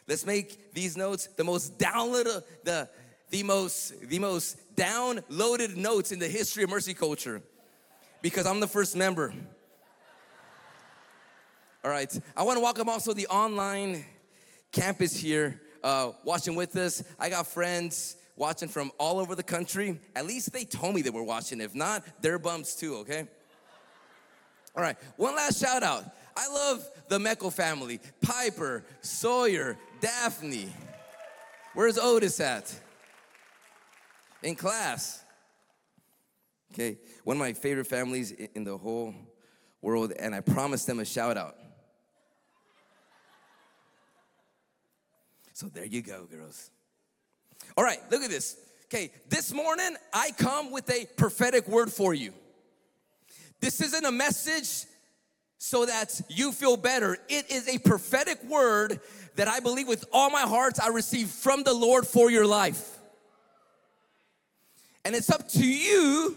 Let's 0.08 0.26
make 0.26 0.74
these 0.74 0.96
notes 0.96 1.28
the 1.28 1.44
most 1.44 1.78
downloaded, 1.78 2.44
the 2.64 2.90
the 3.30 3.44
most 3.44 4.10
the 4.10 4.20
most 4.20 4.76
downloaded 4.76 5.76
notes 5.76 6.12
in 6.12 6.20
the 6.20 6.28
history 6.28 6.64
of 6.64 6.70
mercy 6.70 6.94
culture 6.94 7.42
because 8.22 8.46
I'm 8.46 8.60
the 8.60 8.68
first 8.68 8.96
member. 8.96 9.34
All 11.84 11.92
right, 11.92 12.18
I 12.38 12.44
want 12.44 12.58
to 12.58 12.62
welcome 12.62 12.88
also 12.88 13.14
the 13.14 13.28
online 13.28 14.06
campus 14.72 15.18
here 15.18 15.60
uh, 15.84 16.12
watching 16.24 16.56
with 16.56 16.76
us. 16.76 17.04
I 17.20 17.30
got 17.30 17.48
friends 17.48 18.16
watching 18.36 18.70
from 18.70 18.92
all 18.98 19.20
over 19.20 19.36
the 19.36 19.44
country. 19.44 20.00
At 20.16 20.26
least 20.26 20.52
they 20.54 20.66
told 20.66 20.96
me 20.96 21.02
they 21.02 21.10
were 21.10 21.24
watching. 21.24 21.62
If 21.62 21.76
not, 21.76 22.04
they're 22.22 22.40
bums 22.40 22.76
too, 22.76 22.98
okay? 22.98 23.28
All 24.76 24.82
right, 24.82 24.98
one 25.18 25.36
last 25.36 25.62
shout 25.62 25.84
out. 25.84 26.04
I 26.36 26.48
love 26.48 26.88
the 27.10 27.20
Meckel 27.20 27.54
family 27.54 28.00
Piper, 28.22 28.84
Sawyer, 29.02 29.78
Daphne. 30.02 30.74
Where's 31.76 31.98
Otis 31.98 32.40
at? 32.40 32.74
In 34.42 34.56
class. 34.56 35.24
Okay, 36.74 36.98
one 37.24 37.38
of 37.38 37.40
my 37.40 37.54
favorite 37.54 37.86
families 37.86 38.32
in 38.32 38.64
the 38.64 38.78
whole 38.78 39.14
world, 39.82 40.12
and 40.18 40.34
I 40.34 40.42
promised 40.42 40.88
them 40.88 41.00
a 41.00 41.06
shout 41.06 41.38
out. 41.38 41.56
So 45.54 45.68
there 45.68 45.86
you 45.86 46.02
go, 46.02 46.26
girls. 46.26 46.72
All 47.78 47.84
right, 47.84 48.00
look 48.10 48.24
at 48.24 48.32
this. 48.32 48.58
Okay, 48.86 49.12
this 49.30 49.54
morning 49.54 49.96
I 50.12 50.32
come 50.32 50.72
with 50.72 50.90
a 50.90 51.06
prophetic 51.16 51.68
word 51.68 51.92
for 51.92 52.16
you. 52.16 52.34
This 53.62 53.80
isn't 53.80 54.04
a 54.04 54.12
message 54.12 54.86
so 55.60 55.86
that 55.86 56.20
you 56.28 56.52
feel 56.52 56.76
better. 56.76 57.20
It 57.30 57.52
is 57.52 57.70
a 57.70 57.78
prophetic 57.78 58.44
word 58.46 59.00
that 59.36 59.48
I 59.48 59.60
believe 59.60 59.88
with 59.88 60.06
all 60.12 60.32
my 60.32 60.42
heart 60.42 60.80
I 60.84 60.90
received 60.90 61.30
from 61.30 61.62
the 61.62 61.74
Lord 61.74 62.08
for 62.08 62.32
your 62.32 62.48
life. 62.48 62.98
And 65.06 65.16
it's 65.16 65.30
up 65.30 65.48
to 65.50 65.66
you 65.66 66.36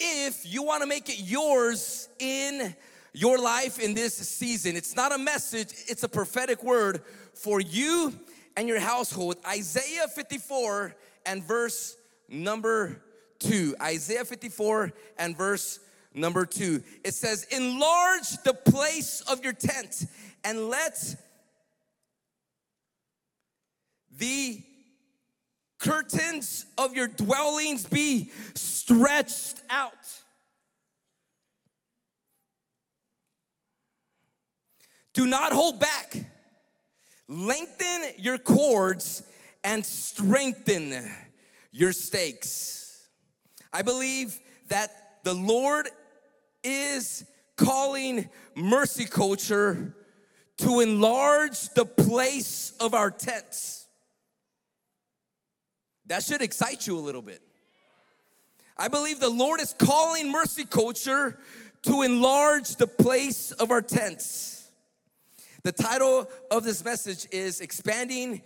if 0.00 0.52
you 0.52 0.64
want 0.64 0.82
to 0.82 0.88
make 0.88 1.08
it 1.08 1.20
yours 1.20 2.08
in 2.18 2.74
your 3.12 3.38
life 3.38 3.78
in 3.78 3.94
this 3.94 4.16
season. 4.16 4.74
It's 4.74 4.96
not 4.96 5.14
a 5.14 5.18
message, 5.18 5.72
it's 5.86 6.02
a 6.02 6.08
prophetic 6.08 6.64
word 6.64 7.02
for 7.34 7.60
you 7.60 8.12
and 8.58 8.66
your 8.66 8.80
household. 8.80 9.36
Isaiah 9.46 10.08
54 10.08 10.92
and 11.24 11.44
verse 11.44 11.96
number 12.28 13.00
2. 13.38 13.76
Isaiah 13.80 14.24
54 14.24 14.92
and 15.16 15.38
verse 15.38 15.78
number 16.12 16.44
2. 16.44 16.82
It 17.04 17.14
says, 17.14 17.44
Enlarge 17.52 18.30
the 18.42 18.54
place 18.54 19.20
of 19.30 19.44
your 19.44 19.52
tent 19.52 20.06
and 20.42 20.68
let 20.68 20.98
the 24.18 24.60
curtains 25.78 26.66
of 26.76 26.96
your 26.96 27.06
dwellings 27.06 27.86
be 27.86 28.32
stretched 28.54 29.62
out. 29.70 29.92
Do 35.14 35.26
not 35.26 35.52
hold 35.52 35.78
back 35.78 36.24
Lengthen 37.28 38.12
your 38.16 38.38
cords 38.38 39.22
and 39.62 39.84
strengthen 39.84 41.10
your 41.70 41.92
stakes. 41.92 43.06
I 43.72 43.82
believe 43.82 44.38
that 44.68 44.90
the 45.24 45.34
Lord 45.34 45.88
is 46.64 47.24
calling 47.56 48.28
mercy 48.54 49.04
culture 49.04 49.94
to 50.58 50.80
enlarge 50.80 51.68
the 51.70 51.84
place 51.84 52.72
of 52.80 52.94
our 52.94 53.10
tents. 53.10 53.86
That 56.06 56.22
should 56.22 56.40
excite 56.40 56.86
you 56.86 56.98
a 56.98 57.00
little 57.00 57.22
bit. 57.22 57.42
I 58.76 58.88
believe 58.88 59.20
the 59.20 59.28
Lord 59.28 59.60
is 59.60 59.74
calling 59.74 60.30
mercy 60.30 60.64
culture 60.64 61.38
to 61.82 62.02
enlarge 62.02 62.76
the 62.76 62.86
place 62.86 63.52
of 63.52 63.70
our 63.70 63.82
tents. 63.82 64.57
The 65.68 65.82
title 65.82 66.26
of 66.50 66.64
this 66.64 66.82
message 66.82 67.26
is 67.30 67.60
Expanding 67.60 68.40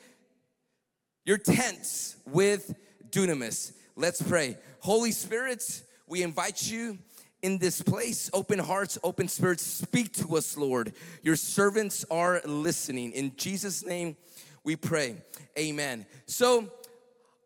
Your 1.25 1.38
Tents 1.38 2.17
with 2.26 2.75
Dunamis. 3.11 3.75
Let's 3.95 4.21
pray. 4.21 4.57
Holy 4.81 5.12
Spirit, 5.12 5.83
we 6.09 6.25
invite 6.25 6.69
you 6.69 6.99
in 7.41 7.59
this 7.59 7.81
place. 7.81 8.29
Open 8.33 8.59
hearts, 8.59 8.99
open 9.05 9.29
spirits, 9.29 9.62
speak 9.62 10.12
to 10.14 10.37
us, 10.37 10.57
Lord. 10.57 10.95
Your 11.23 11.37
servants 11.37 12.05
are 12.11 12.41
listening. 12.45 13.12
In 13.12 13.37
Jesus' 13.37 13.87
name 13.87 14.17
we 14.64 14.75
pray. 14.75 15.14
Amen. 15.57 16.07
So, 16.26 16.73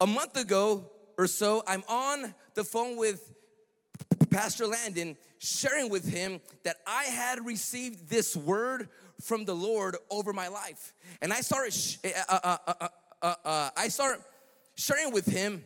a 0.01 0.07
month 0.07 0.39
ago 0.39 0.91
or 1.19 1.27
so, 1.27 1.63
I'm 1.67 1.85
on 1.87 2.35
the 2.55 2.65
phone 2.65 2.97
with 2.97 3.31
Pastor 4.31 4.67
Landon, 4.67 5.19
sharing 5.37 5.91
with 5.91 6.09
him 6.09 6.41
that 6.63 6.77
I 6.87 7.05
had 7.05 7.45
received 7.45 8.09
this 8.09 8.35
word 8.35 8.89
from 9.21 9.45
the 9.45 9.55
Lord 9.55 9.97
over 10.11 10.33
my 10.33 10.49
life. 10.49 10.93
And 11.21 11.33
I 11.33 11.41
started, 11.41 11.73
sh- 11.73 11.97
uh, 12.29 12.39
uh, 12.43 12.57
uh, 12.67 12.89
uh, 13.23 13.35
uh 13.45 13.71
I 13.77 13.89
started 13.89 14.23
sharing 14.75 15.13
with 15.13 15.27
him 15.27 15.65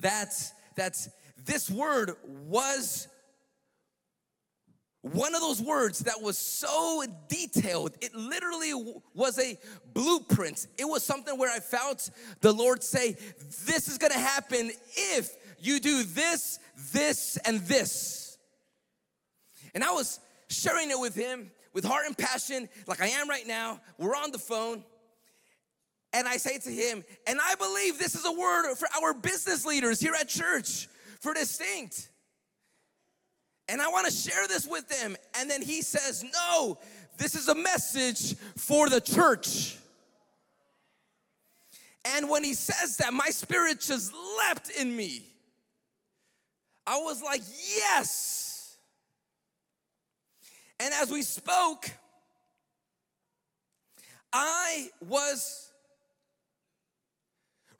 that, 0.00 0.32
that 0.76 0.96
this 1.44 1.70
word 1.70 2.12
was 2.46 3.08
one 5.02 5.34
of 5.34 5.40
those 5.40 5.62
words 5.62 6.00
that 6.00 6.20
was 6.20 6.36
so 6.36 7.04
detailed. 7.28 7.92
It 8.00 8.14
literally 8.14 8.72
was 9.14 9.38
a 9.38 9.56
blueprint. 9.94 10.66
It 10.76 10.84
was 10.84 11.04
something 11.04 11.38
where 11.38 11.50
I 11.50 11.60
felt 11.60 12.10
the 12.40 12.52
Lord 12.52 12.82
say, 12.82 13.12
This 13.64 13.88
is 13.88 13.98
gonna 13.98 14.18
happen 14.18 14.70
if 14.96 15.30
you 15.60 15.80
do 15.80 16.02
this, 16.02 16.58
this, 16.92 17.36
and 17.38 17.60
this. 17.60 18.38
And 19.74 19.84
I 19.84 19.92
was 19.92 20.20
sharing 20.48 20.90
it 20.90 20.98
with 20.98 21.14
him, 21.14 21.50
with 21.72 21.84
heart 21.84 22.06
and 22.06 22.16
passion, 22.16 22.68
like 22.86 23.00
I 23.00 23.08
am 23.08 23.28
right 23.28 23.46
now. 23.46 23.80
We're 23.98 24.16
on 24.16 24.30
the 24.32 24.38
phone. 24.38 24.84
And 26.12 26.26
I 26.26 26.38
say 26.38 26.58
to 26.58 26.70
him, 26.70 27.04
and 27.26 27.38
I 27.42 27.54
believe 27.54 27.98
this 27.98 28.14
is 28.14 28.24
a 28.24 28.32
word 28.32 28.74
for 28.76 28.88
our 29.02 29.12
business 29.12 29.66
leaders 29.66 30.00
here 30.00 30.14
at 30.18 30.28
church 30.28 30.88
for 31.20 31.34
distinct. 31.34 32.08
And 33.68 33.82
I 33.82 33.88
want 33.88 34.06
to 34.06 34.12
share 34.12 34.48
this 34.48 34.66
with 34.66 34.88
them. 34.88 35.16
And 35.38 35.50
then 35.50 35.60
he 35.60 35.82
says, 35.82 36.24
No, 36.24 36.78
this 37.18 37.34
is 37.34 37.48
a 37.48 37.54
message 37.54 38.36
for 38.56 38.88
the 38.88 39.00
church. 39.00 39.76
And 42.16 42.30
when 42.30 42.42
he 42.42 42.54
says 42.54 42.96
that, 42.98 43.12
my 43.12 43.28
spirit 43.28 43.80
just 43.80 44.14
leapt 44.38 44.70
in 44.70 44.96
me. 44.96 45.26
I 46.86 46.96
was 46.98 47.22
like, 47.22 47.42
Yes. 47.76 48.47
And 50.80 50.94
as 50.94 51.10
we 51.10 51.22
spoke, 51.22 51.90
I 54.32 54.90
was 55.06 55.72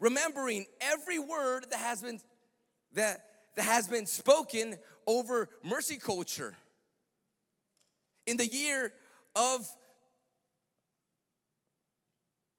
remembering 0.01 0.67
every 0.81 1.19
word 1.19 1.67
that 1.71 1.79
has 1.79 2.03
been 2.03 2.21
that 2.95 3.25
that 3.57 3.65
has 3.65 3.89
been 3.89 4.07
spoken 4.07 4.77
over 5.07 5.49
mercy 5.63 5.97
culture. 5.97 6.55
In 8.27 8.37
the 8.37 8.47
year 8.47 8.93
of 9.35 9.67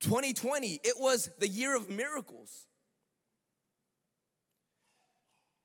2020, 0.02 0.80
it 0.84 0.96
was 0.98 1.30
the 1.40 1.48
year 1.48 1.76
of 1.76 1.90
miracles. 1.90 2.66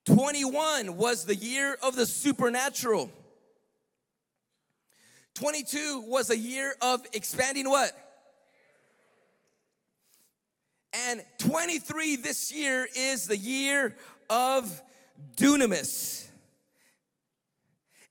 21 0.07 0.97
was 0.97 1.25
the 1.25 1.35
year 1.35 1.78
of 1.83 1.97
the 1.97 2.07
supernatural. 2.07 3.11
22 5.35 6.05
was 6.07 6.31
a 6.31 6.37
year 6.37 6.75
of 6.81 7.05
expanding 7.12 7.69
what? 7.69 7.93
And 11.09 11.23
23 11.38 12.17
this 12.17 12.53
year 12.53 12.87
is 12.97 13.26
the 13.26 13.37
year 13.37 13.97
of 14.31 14.81
dunamis. 15.37 16.26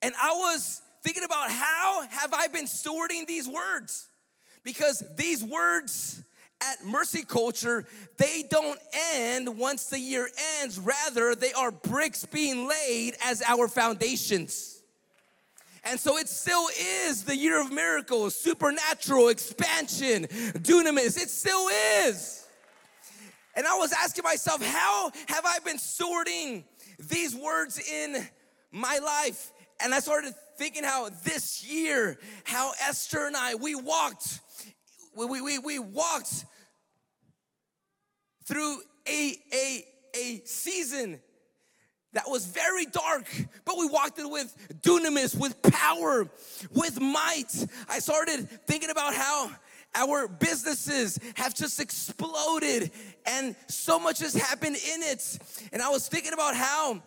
And 0.02 0.14
I 0.22 0.32
was 0.34 0.82
thinking 1.02 1.24
about 1.24 1.50
how 1.50 2.06
have 2.10 2.34
I 2.34 2.48
been 2.48 2.66
stewarding 2.66 3.26
these 3.26 3.48
words? 3.48 4.10
Because 4.64 5.02
these 5.16 5.44
words 5.44 6.22
at 6.62 6.86
Mercy 6.86 7.24
Culture, 7.24 7.86
they 8.18 8.44
don't 8.50 8.80
end 9.14 9.58
once 9.58 9.86
the 9.86 10.00
year 10.00 10.30
ends. 10.62 10.78
Rather, 10.78 11.36
they 11.36 11.54
are 11.54 11.72
bricks 11.72 12.26
being 12.26 12.68
laid 12.68 13.16
as 13.24 13.42
our 13.42 13.70
foundations. 13.70 14.73
And 15.86 16.00
so 16.00 16.18
it 16.18 16.30
still 16.30 16.68
is 17.06 17.26
the 17.26 17.36
year 17.36 17.60
of 17.60 17.72
miracles, 17.72 18.36
supernatural 18.36 19.28
expansion, 19.28 20.24
dunamis. 20.24 21.22
It 21.22 21.30
still 21.30 21.68
is. 22.08 22.48
And 23.56 23.68
I 23.68 23.76
was 23.76 23.92
asking 23.92 24.24
myself, 24.24 24.66
how 24.66 25.12
have 25.28 25.46
I 25.46 25.60
been 25.60 25.78
sorting 25.78 26.64
these 26.98 27.36
words 27.36 27.80
in 27.80 28.28
my 28.72 29.00
life? 29.00 29.52
And 29.84 29.94
I 29.94 30.00
started 30.00 30.34
thinking 30.58 30.84
how 30.84 31.10
this 31.24 31.66
year, 31.70 32.18
how 32.46 32.72
Esther 32.88 33.28
and 33.28 33.36
I, 33.36 33.56
we 33.56 33.76
walked, 33.76 34.40
we, 35.16 35.42
we, 35.42 35.60
we 35.60 35.80
walked 35.80 36.46
through 38.46 38.80
a, 39.08 39.36
a, 39.54 39.86
a 40.16 40.42
season 40.46 41.20
that 42.14 42.30
was 42.30 42.46
very 42.46 42.86
dark, 42.86 43.26
but 43.66 43.78
we 43.78 43.88
walked 43.88 44.20
in 44.20 44.30
with 44.30 44.56
dunamis, 44.82 45.38
with 45.38 45.62
power, 45.62 46.30
with 46.74 47.02
might. 47.02 47.66
I 47.90 48.00
started 48.00 48.48
thinking 48.66 48.90
about 48.90 49.14
how 49.14 49.52
our 49.96 50.28
businesses 50.28 51.20
have 51.36 51.54
just 51.54 51.80
exploded 51.80 52.92
and 53.26 53.56
so 53.68 54.00
much 54.00 54.20
has 54.20 54.34
happened 54.34 54.76
in 54.76 55.04
it. 55.04 55.38
And 55.72 55.82
I 55.82 55.90
was 55.90 56.08
thinking 56.08 56.34
about 56.34 56.56
how 56.56 57.02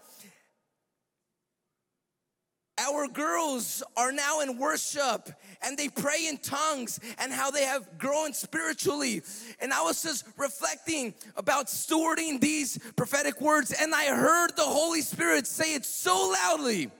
our 2.79 3.09
girls 3.09 3.83
are 3.97 4.13
now 4.13 4.41
in 4.41 4.59
worship 4.59 5.31
and 5.63 5.79
they 5.79 5.89
pray 5.89 6.27
in 6.29 6.37
tongues 6.39 7.01
and 7.19 7.33
how 7.33 7.51
they 7.51 7.65
have 7.65 7.99
grown 7.99 8.33
spiritually. 8.33 9.23
And 9.61 9.73
I 9.73 9.83
was 9.83 10.03
just 10.03 10.27
reflecting 10.37 11.15
about 11.37 11.67
stewarding 11.67 12.41
these 12.41 12.79
prophetic 12.95 13.41
words, 13.41 13.75
and 13.81 13.95
I 13.95 14.07
heard 14.07 14.55
the 14.57 14.63
Holy 14.63 15.01
Spirit 15.01 15.47
say 15.47 15.75
it 15.75 15.85
so 15.85 16.35
loudly. 16.45 16.91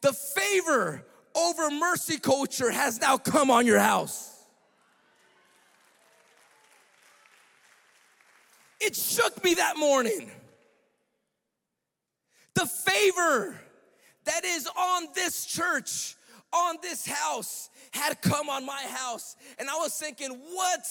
The 0.00 0.12
favor 0.12 1.04
over 1.34 1.70
mercy 1.70 2.18
culture 2.18 2.70
has 2.70 3.00
now 3.00 3.18
come 3.18 3.50
on 3.50 3.66
your 3.66 3.80
house. 3.80 4.34
It 8.80 8.94
shook 8.94 9.42
me 9.42 9.54
that 9.54 9.76
morning. 9.76 10.30
The 12.54 12.66
favor 12.66 13.60
that 14.28 14.44
is 14.44 14.66
on 14.66 15.08
this 15.14 15.46
church, 15.46 16.14
on 16.52 16.76
this 16.82 17.06
house, 17.06 17.70
had 17.92 18.20
come 18.20 18.50
on 18.50 18.66
my 18.66 18.82
house. 18.82 19.36
And 19.58 19.70
I 19.70 19.74
was 19.76 19.94
thinking, 19.94 20.30
what 20.52 20.86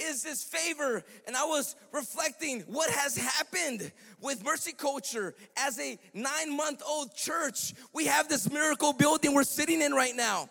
is 0.00 0.24
this 0.24 0.42
favor? 0.42 1.04
And 1.26 1.36
I 1.36 1.44
was 1.44 1.76
reflecting 1.92 2.62
what 2.62 2.90
has 2.90 3.16
happened 3.16 3.92
with 4.20 4.44
Mercy 4.44 4.72
Culture 4.72 5.34
as 5.56 5.78
a 5.78 5.98
nine 6.14 6.56
month 6.56 6.82
old 6.86 7.14
church. 7.14 7.74
We 7.94 8.06
have 8.06 8.28
this 8.28 8.50
miracle 8.50 8.92
building 8.92 9.34
we're 9.34 9.44
sitting 9.44 9.82
in 9.82 9.92
right 9.92 10.16
now. 10.16 10.50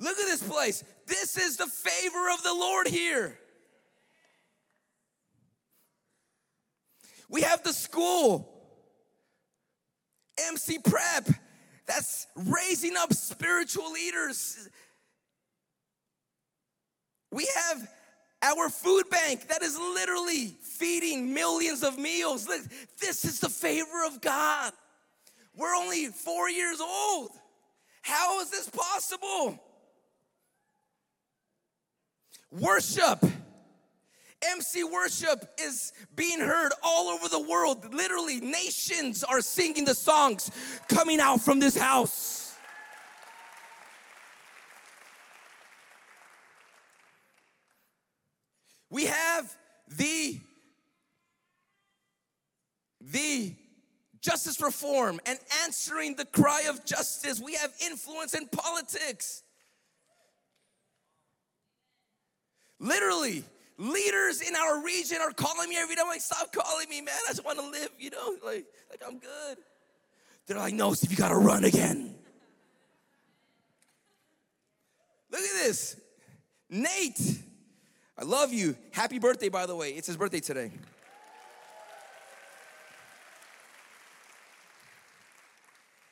Look 0.00 0.18
at 0.18 0.26
this 0.26 0.42
place. 0.42 0.82
This 1.06 1.38
is 1.38 1.58
the 1.58 1.66
favor 1.66 2.30
of 2.34 2.42
the 2.42 2.52
Lord 2.52 2.88
here. 2.88 3.38
We 7.32 7.40
have 7.40 7.62
the 7.62 7.72
school, 7.72 8.46
MC 10.48 10.78
Prep, 10.78 11.28
that's 11.86 12.26
raising 12.36 12.94
up 12.94 13.14
spiritual 13.14 13.90
leaders. 13.90 14.68
We 17.30 17.48
have 17.56 17.88
our 18.42 18.68
food 18.68 19.04
bank 19.10 19.48
that 19.48 19.62
is 19.62 19.78
literally 19.78 20.48
feeding 20.60 21.32
millions 21.32 21.82
of 21.82 21.98
meals. 21.98 22.46
Look, 22.46 22.60
this 23.00 23.24
is 23.24 23.40
the 23.40 23.48
favor 23.48 24.04
of 24.06 24.20
God. 24.20 24.74
We're 25.56 25.74
only 25.74 26.08
four 26.08 26.50
years 26.50 26.82
old. 26.82 27.30
How 28.02 28.42
is 28.42 28.50
this 28.50 28.68
possible? 28.68 29.58
Worship 32.50 33.24
MC 34.50 34.84
worship 34.84 35.44
is 35.60 35.92
being 36.16 36.40
heard 36.40 36.72
all 36.82 37.08
over 37.08 37.28
the 37.28 37.40
world. 37.40 37.92
Literally, 37.94 38.40
nations 38.40 39.22
are 39.24 39.40
singing 39.40 39.84
the 39.84 39.94
songs 39.94 40.50
coming 40.88 41.20
out 41.20 41.40
from 41.40 41.60
this 41.60 41.76
house. 41.76 42.54
We 48.90 49.06
have 49.06 49.56
the 49.88 50.38
the 53.00 53.54
justice 54.20 54.60
reform 54.60 55.18
and 55.26 55.38
answering 55.64 56.14
the 56.14 56.24
cry 56.24 56.64
of 56.68 56.84
justice. 56.84 57.40
We 57.40 57.54
have 57.54 57.72
influence 57.84 58.34
in 58.34 58.46
politics. 58.48 59.42
Literally, 62.78 63.44
leaders 63.78 64.40
in 64.42 64.54
our 64.54 64.82
region 64.84 65.18
are 65.20 65.32
calling 65.32 65.68
me 65.68 65.76
every 65.76 65.94
day. 65.94 66.02
I'm 66.02 66.08
like, 66.08 66.20
stop 66.20 66.52
calling 66.52 66.88
me, 66.88 67.00
man. 67.00 67.14
I 67.28 67.32
just 67.32 67.44
want 67.44 67.58
to 67.58 67.68
live, 67.68 67.90
you 67.98 68.10
know, 68.10 68.36
like, 68.44 68.66
like 68.90 69.02
I'm 69.06 69.18
good. 69.18 69.58
They're 70.46 70.58
like, 70.58 70.74
no, 70.74 70.92
Steve, 70.94 71.12
you 71.12 71.16
gotta 71.16 71.36
run 71.36 71.64
again. 71.64 72.14
Look 75.30 75.40
at 75.40 75.64
this. 75.64 75.98
Nate, 76.68 77.20
I 78.18 78.24
love 78.24 78.52
you. 78.52 78.76
Happy 78.92 79.18
birthday, 79.18 79.48
by 79.48 79.66
the 79.66 79.76
way. 79.76 79.90
It's 79.90 80.06
his 80.06 80.16
birthday 80.16 80.40
today. 80.40 80.70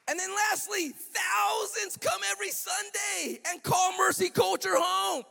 And 0.09 0.19
then 0.19 0.29
lastly, 0.51 0.89
thousands 0.89 1.97
come 1.97 2.21
every 2.33 2.51
Sunday 2.51 3.41
and 3.49 3.63
call 3.63 3.97
Mercy 3.97 4.29
Culture 4.29 4.75
home. 4.75 5.23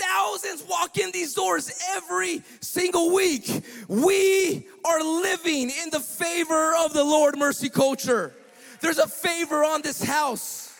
Thousands 0.00 0.64
walk 0.68 0.96
in 0.98 1.10
these 1.12 1.34
doors 1.34 1.70
every 1.94 2.42
single 2.60 3.12
week. 3.12 3.62
We 3.88 4.66
are 4.84 5.02
living 5.02 5.70
in 5.70 5.90
the 5.90 6.00
favor 6.00 6.74
of 6.76 6.92
the 6.92 7.04
Lord 7.04 7.36
Mercy 7.36 7.68
Culture. 7.68 8.34
There's 8.80 8.98
a 8.98 9.06
favor 9.06 9.62
on 9.62 9.82
this 9.82 10.02
house. 10.02 10.70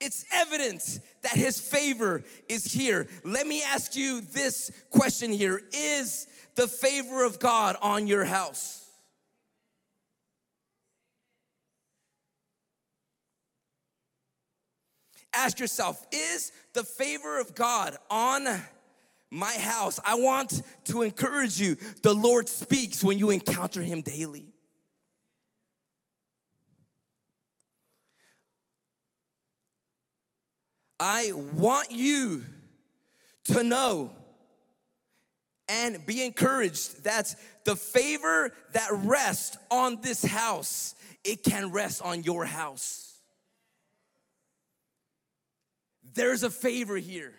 It's 0.00 0.24
evident 0.32 1.00
that 1.22 1.32
his 1.32 1.58
favor 1.58 2.22
is 2.48 2.64
here. 2.72 3.08
Let 3.24 3.46
me 3.46 3.62
ask 3.62 3.96
you 3.96 4.20
this 4.20 4.70
question 4.90 5.32
here 5.32 5.62
Is 5.72 6.26
the 6.54 6.68
favor 6.68 7.24
of 7.24 7.38
God 7.38 7.76
on 7.80 8.06
your 8.06 8.24
house? 8.24 8.83
Ask 15.36 15.58
yourself 15.58 16.06
is 16.12 16.52
the 16.72 16.84
favor 16.84 17.40
of 17.40 17.54
God 17.54 17.96
on 18.10 18.46
my 19.30 19.52
house? 19.52 20.00
I 20.04 20.14
want 20.14 20.62
to 20.86 21.02
encourage 21.02 21.60
you. 21.60 21.76
The 22.02 22.14
Lord 22.14 22.48
speaks 22.48 23.02
when 23.02 23.18
you 23.18 23.30
encounter 23.30 23.82
Him 23.82 24.02
daily. 24.02 24.46
I 31.00 31.32
want 31.32 31.90
you 31.90 32.44
to 33.46 33.62
know 33.62 34.10
and 35.68 36.04
be 36.06 36.24
encouraged 36.24 37.04
that 37.04 37.34
the 37.64 37.76
favor 37.76 38.52
that 38.72 38.88
rests 38.92 39.56
on 39.70 40.00
this 40.02 40.24
house, 40.24 40.94
it 41.24 41.42
can 41.42 41.72
rest 41.72 42.02
on 42.02 42.22
your 42.22 42.44
house. 42.44 43.13
There's 46.14 46.42
a 46.42 46.50
favor 46.50 46.96
here. 46.96 47.34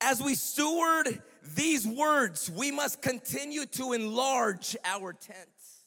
As 0.00 0.22
we 0.22 0.34
steward 0.34 1.22
these 1.54 1.86
words, 1.86 2.50
we 2.50 2.70
must 2.70 3.02
continue 3.02 3.66
to 3.66 3.92
enlarge 3.92 4.76
our 4.84 5.12
tents. 5.12 5.84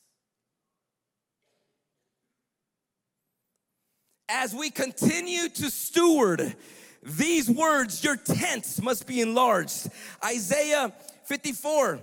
As 4.30 4.54
we 4.54 4.70
continue 4.70 5.50
to 5.50 5.70
steward 5.70 6.56
these 7.02 7.50
words, 7.50 8.04
your 8.04 8.16
tents 8.16 8.82
must 8.82 9.08
be 9.08 9.20
enlarged. 9.22 9.90
Isaiah 10.24 10.94
54 11.26 12.00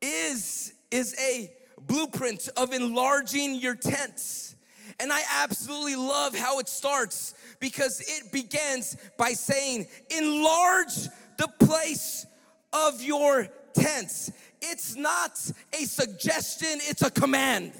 is, 0.00 0.72
is 0.90 1.14
a 1.20 1.52
blueprint 1.86 2.48
of 2.56 2.72
enlarging 2.72 3.56
your 3.56 3.74
tents. 3.74 4.55
And 4.98 5.12
I 5.12 5.20
absolutely 5.42 5.96
love 5.96 6.34
how 6.34 6.58
it 6.58 6.68
starts 6.68 7.34
because 7.60 8.00
it 8.00 8.32
begins 8.32 8.96
by 9.18 9.32
saying, 9.32 9.86
enlarge 10.10 10.94
the 11.36 11.48
place 11.60 12.26
of 12.72 13.02
your 13.02 13.48
tents. 13.74 14.30
It's 14.62 14.96
not 14.96 15.38
a 15.78 15.84
suggestion, 15.84 16.78
it's 16.82 17.02
a 17.02 17.10
command. 17.10 17.72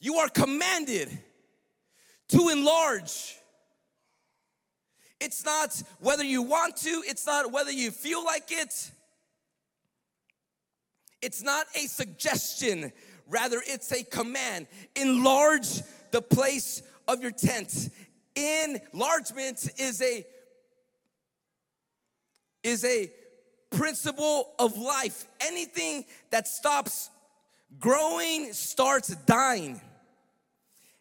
You 0.00 0.16
are 0.16 0.28
commanded 0.28 1.18
to 2.28 2.48
enlarge. 2.48 3.36
It's 5.20 5.44
not 5.44 5.82
whether 6.00 6.22
you 6.22 6.42
want 6.42 6.76
to, 6.78 7.02
it's 7.06 7.26
not 7.26 7.50
whether 7.52 7.72
you 7.72 7.90
feel 7.90 8.24
like 8.24 8.50
it. 8.50 8.92
It's 11.20 11.42
not 11.42 11.66
a 11.74 11.80
suggestion, 11.80 12.92
rather, 13.28 13.62
it's 13.66 13.92
a 13.92 14.02
command. 14.04 14.66
Enlarge 14.96 15.82
the 16.10 16.22
place 16.22 16.82
of 17.06 17.22
your 17.22 17.30
tent. 17.30 17.90
Enlargement 18.34 19.68
is 19.78 20.02
a 20.02 20.24
is 22.62 22.84
a 22.84 23.10
principle 23.70 24.52
of 24.58 24.76
life. 24.76 25.26
Anything 25.40 26.04
that 26.30 26.48
stops 26.48 27.10
growing 27.78 28.52
starts 28.52 29.14
dying. 29.26 29.80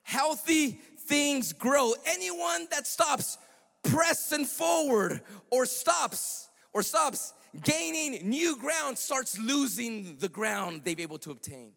Healthy 0.04 0.80
things 1.00 1.54
grow. 1.54 1.94
Anyone 2.06 2.68
that 2.72 2.88
stops 2.88 3.38
pressing 3.84 4.46
forward 4.46 5.22
or 5.50 5.66
stops 5.66 6.50
or 6.74 6.84
stops 6.84 7.34
gaining 7.63 8.30
new 8.30 8.58
ground 8.58 8.98
starts 8.98 9.38
losing 9.40 10.18
the 10.20 10.30
ground 10.30 10.82
they've 10.84 11.00
able 11.00 11.18
to 11.20 11.32
obtain. 11.32 11.72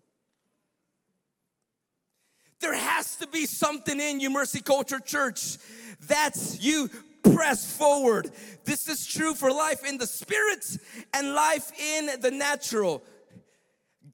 There 2.61 2.75
has 2.75 3.17
to 3.17 3.27
be 3.27 3.47
something 3.47 3.99
in 3.99 4.21
you, 4.21 4.31
Mercy 4.31 4.61
Culture 4.61 5.01
Church, 5.01 5.57
that's 6.07 6.63
you 6.63 6.91
press 7.23 7.77
forward. 7.77 8.31
This 8.65 8.89
is 8.89 9.07
true 9.07 9.35
for 9.35 9.51
life 9.51 9.85
in 9.85 9.99
the 9.99 10.07
spirit 10.07 10.65
and 11.15 11.35
life 11.35 11.73
in 11.79 12.21
the 12.21 12.31
natural. 12.31 13.03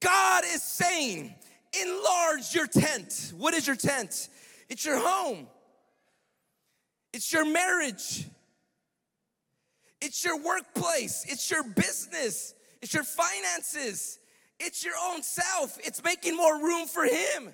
God 0.01 0.45
is 0.45 0.63
saying, 0.63 1.35
enlarge 1.81 2.55
your 2.55 2.67
tent. 2.67 3.33
What 3.37 3.55
is 3.55 3.67
your 3.67 3.77
tent? 3.77 4.29
It's 4.69 4.85
your 4.85 4.99
home, 4.99 5.47
it's 7.13 7.33
your 7.33 7.45
marriage, 7.45 8.27
it's 10.01 10.25
your 10.25 10.43
workplace, 10.43 11.25
it's 11.29 11.49
your 11.51 11.63
business, 11.63 12.55
it's 12.83 12.93
your 12.93 13.05
finances, 13.05 14.19
it's 14.59 14.85
your 14.85 14.95
own 15.11 15.23
self. 15.23 15.79
It's 15.85 16.03
making 16.03 16.37
more 16.37 16.61
room 16.61 16.87
for 16.87 17.05
Him. 17.05 17.53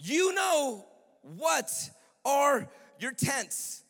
You 0.00 0.32
know 0.32 0.86
what 1.22 1.70
are 2.24 2.68
your 3.00 3.12
tents. 3.12 3.82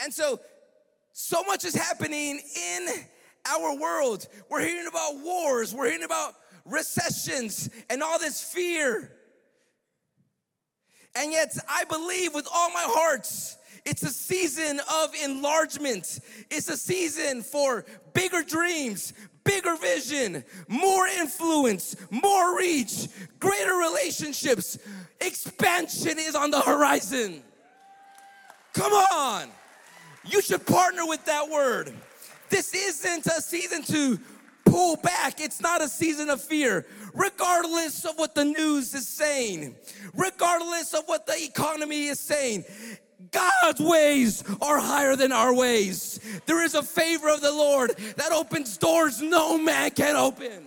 And 0.00 0.14
so, 0.14 0.40
so 1.12 1.42
much 1.42 1.64
is 1.64 1.74
happening 1.74 2.40
in 2.56 2.88
our 3.48 3.76
world. 3.76 4.26
We're 4.48 4.64
hearing 4.64 4.86
about 4.86 5.18
wars, 5.22 5.74
we're 5.74 5.86
hearing 5.86 6.04
about 6.04 6.34
recessions 6.64 7.68
and 7.90 8.02
all 8.02 8.20
this 8.20 8.40
fear. 8.42 9.10
And 11.16 11.32
yet, 11.32 11.56
I 11.68 11.84
believe 11.84 12.34
with 12.34 12.46
all 12.52 12.70
my 12.70 12.84
heart, 12.86 13.26
it's 13.84 14.02
a 14.02 14.10
season 14.10 14.80
of 15.02 15.10
enlargement. 15.24 16.20
It's 16.50 16.68
a 16.68 16.76
season 16.76 17.42
for 17.42 17.84
bigger 18.12 18.42
dreams, 18.42 19.12
bigger 19.46 19.76
vision, 19.76 20.44
more 20.68 21.06
influence, 21.06 21.96
more 22.10 22.58
reach, 22.58 23.08
greater 23.40 23.74
relationships. 23.74 24.78
Expansion 25.20 26.18
is 26.18 26.34
on 26.34 26.50
the 26.50 26.60
horizon. 26.60 27.42
Come 28.74 28.92
on. 28.92 29.48
You 30.24 30.42
should 30.42 30.66
partner 30.66 31.06
with 31.06 31.24
that 31.24 31.48
word. 31.48 31.94
This 32.50 32.74
isn't 32.74 33.26
a 33.26 33.40
season 33.40 33.82
to 33.84 34.18
pull 34.66 34.96
back. 34.96 35.40
It's 35.40 35.60
not 35.60 35.82
a 35.82 35.88
season 35.88 36.28
of 36.28 36.42
fear, 36.42 36.86
regardless 37.14 38.04
of 38.04 38.18
what 38.18 38.34
the 38.34 38.44
news 38.44 38.92
is 38.94 39.08
saying, 39.08 39.76
regardless 40.14 40.92
of 40.92 41.04
what 41.06 41.26
the 41.26 41.42
economy 41.42 42.06
is 42.06 42.20
saying. 42.20 42.64
God's 43.30 43.80
ways 43.80 44.44
are 44.60 44.78
higher 44.78 45.16
than 45.16 45.32
our 45.32 45.54
ways. 45.54 46.20
There 46.46 46.62
is 46.62 46.74
a 46.74 46.82
favor 46.82 47.28
of 47.28 47.40
the 47.40 47.52
Lord 47.52 47.96
that 48.16 48.32
opens 48.32 48.76
doors 48.76 49.22
no 49.22 49.56
man 49.56 49.90
can 49.90 50.16
open. 50.16 50.66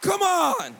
Come 0.00 0.22
on. 0.22 0.74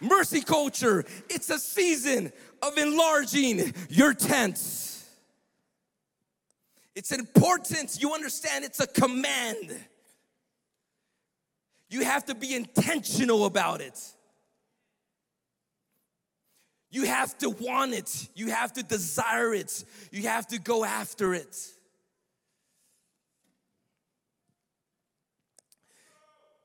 Mercy 0.00 0.40
culture, 0.40 1.04
it's 1.30 1.48
a 1.50 1.58
season 1.58 2.32
of 2.60 2.76
enlarging 2.76 3.72
your 3.88 4.14
tents. 4.14 5.08
It's 6.94 7.12
important, 7.12 7.98
you 8.00 8.12
understand, 8.12 8.64
it's 8.64 8.80
a 8.80 8.86
command. 8.86 9.78
You 11.88 12.04
have 12.04 12.24
to 12.26 12.34
be 12.34 12.54
intentional 12.54 13.44
about 13.44 13.80
it. 13.80 13.98
You 16.92 17.04
have 17.06 17.36
to 17.38 17.48
want 17.48 17.94
it. 17.94 18.28
You 18.34 18.50
have 18.50 18.74
to 18.74 18.82
desire 18.82 19.54
it. 19.54 19.82
You 20.10 20.28
have 20.28 20.46
to 20.48 20.58
go 20.60 20.84
after 20.84 21.32
it. 21.32 21.56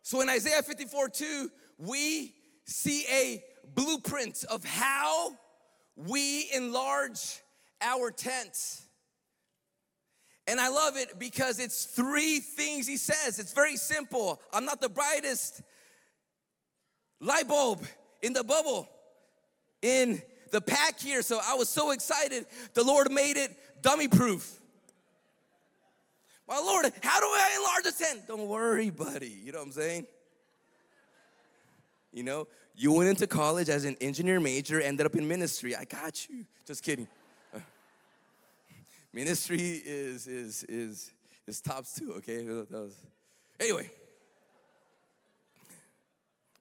So 0.03 0.19
in 0.19 0.29
Isaiah 0.29 0.61
54 0.61 1.09
2, 1.09 1.49
we 1.77 2.33
see 2.65 3.05
a 3.09 3.41
blueprint 3.73 4.43
of 4.49 4.65
how 4.65 5.31
we 5.95 6.49
enlarge 6.53 7.41
our 7.81 8.11
tent. 8.11 8.81
And 10.45 10.59
I 10.59 10.67
love 10.67 10.97
it 10.97 11.17
because 11.17 11.59
it's 11.59 11.85
three 11.85 12.39
things 12.39 12.85
he 12.85 12.97
says. 12.97 13.39
It's 13.39 13.53
very 13.53 13.77
simple. 13.77 14.41
I'm 14.51 14.65
not 14.65 14.81
the 14.81 14.89
brightest 14.89 15.61
light 17.21 17.47
bulb 17.47 17.85
in 18.21 18.33
the 18.33 18.43
bubble 18.43 18.89
in 19.87 20.21
the 20.51 20.61
pack 20.61 20.99
here. 20.99 21.21
So 21.21 21.39
I 21.43 21.55
was 21.55 21.69
so 21.69 21.91
excited. 21.91 22.45
The 22.73 22.83
Lord 22.83 23.11
made 23.11 23.37
it 23.37 23.55
dummy 23.81 24.07
proof. 24.07 24.59
My 26.47 26.57
Lord, 26.57 26.85
how 27.03 27.19
do 27.19 27.25
I 27.25 27.57
enlarge 27.57 27.83
the 27.83 28.03
tent? 28.03 28.27
Don't 28.27 28.47
worry, 28.47 28.89
buddy. 28.89 29.35
You 29.43 29.51
know 29.51 29.59
what 29.59 29.67
I'm 29.67 29.71
saying? 29.73 30.07
You 32.13 32.23
know, 32.23 32.47
you 32.75 32.93
went 32.93 33.09
into 33.09 33.27
college 33.27 33.69
as 33.69 33.83
an 33.83 33.97
engineer 33.99 34.39
major, 34.39 34.79
ended 34.79 35.05
up 35.05 35.15
in 35.15 35.27
ministry. 35.27 35.75
I 35.75 35.83
got 35.83 36.27
you. 36.29 36.45
Just 36.65 36.83
kidding. 36.83 37.07
Uh, 37.53 37.59
ministry 39.13 39.81
is 39.85 40.25
is 40.27 40.63
is 40.63 41.11
is 41.47 41.61
tops 41.61 41.95
too. 41.95 42.13
Okay. 42.17 42.43
Was, 42.45 42.95
anyway, 43.59 43.89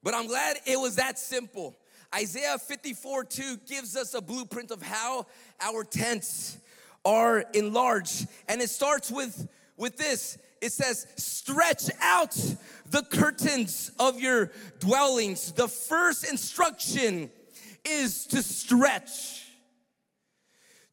but 0.03 0.13
I'm 0.13 0.27
glad 0.27 0.57
it 0.65 0.77
was 0.77 0.95
that 0.97 1.17
simple. 1.17 1.75
Isaiah 2.15 2.57
54 2.57 3.25
2 3.25 3.57
gives 3.67 3.95
us 3.95 4.13
a 4.13 4.21
blueprint 4.21 4.71
of 4.71 4.81
how 4.81 5.25
our 5.61 5.83
tents 5.83 6.57
are 7.05 7.45
enlarged. 7.53 8.27
And 8.47 8.61
it 8.61 8.69
starts 8.69 9.11
with, 9.11 9.47
with 9.77 9.97
this 9.97 10.37
it 10.61 10.71
says, 10.71 11.07
stretch 11.17 11.89
out 12.01 12.35
the 12.89 13.03
curtains 13.03 13.91
of 13.99 14.19
your 14.19 14.51
dwellings. 14.79 15.51
The 15.51 15.67
first 15.67 16.29
instruction 16.29 17.29
is 17.85 18.25
to 18.27 18.41
stretch. 18.41 19.45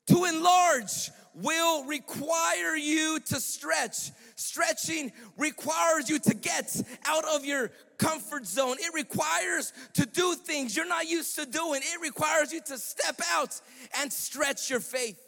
To 0.09 0.25
enlarge 0.25 1.11
will 1.35 1.85
require 1.85 2.77
you 2.77 3.21
to 3.21 3.41
stretch. 3.41 4.11
Stretching 4.37 5.13
requires 5.39 6.09
you 6.09 6.19
to 6.19 6.35
get 6.35 6.81
out 7.07 7.25
of 7.25 7.45
your 7.45 7.71
comfort 7.99 8.47
zone. 8.47 8.77
It 8.81 8.93
requires 8.93 9.73
to 9.95 10.07
do 10.07 10.35
things 10.35 10.77
you're 10.77 10.89
not 10.89 11.09
used 11.09 11.37
to 11.37 11.47
doing. 11.47 11.81
It 11.83 12.01
requires 12.01 12.53
you 12.53 12.61
to 12.67 12.79
step 12.79 13.21
out 13.33 13.61
and 14.01 14.13
stretch 14.13 14.71
your 14.71 14.81
faith. 14.81 15.21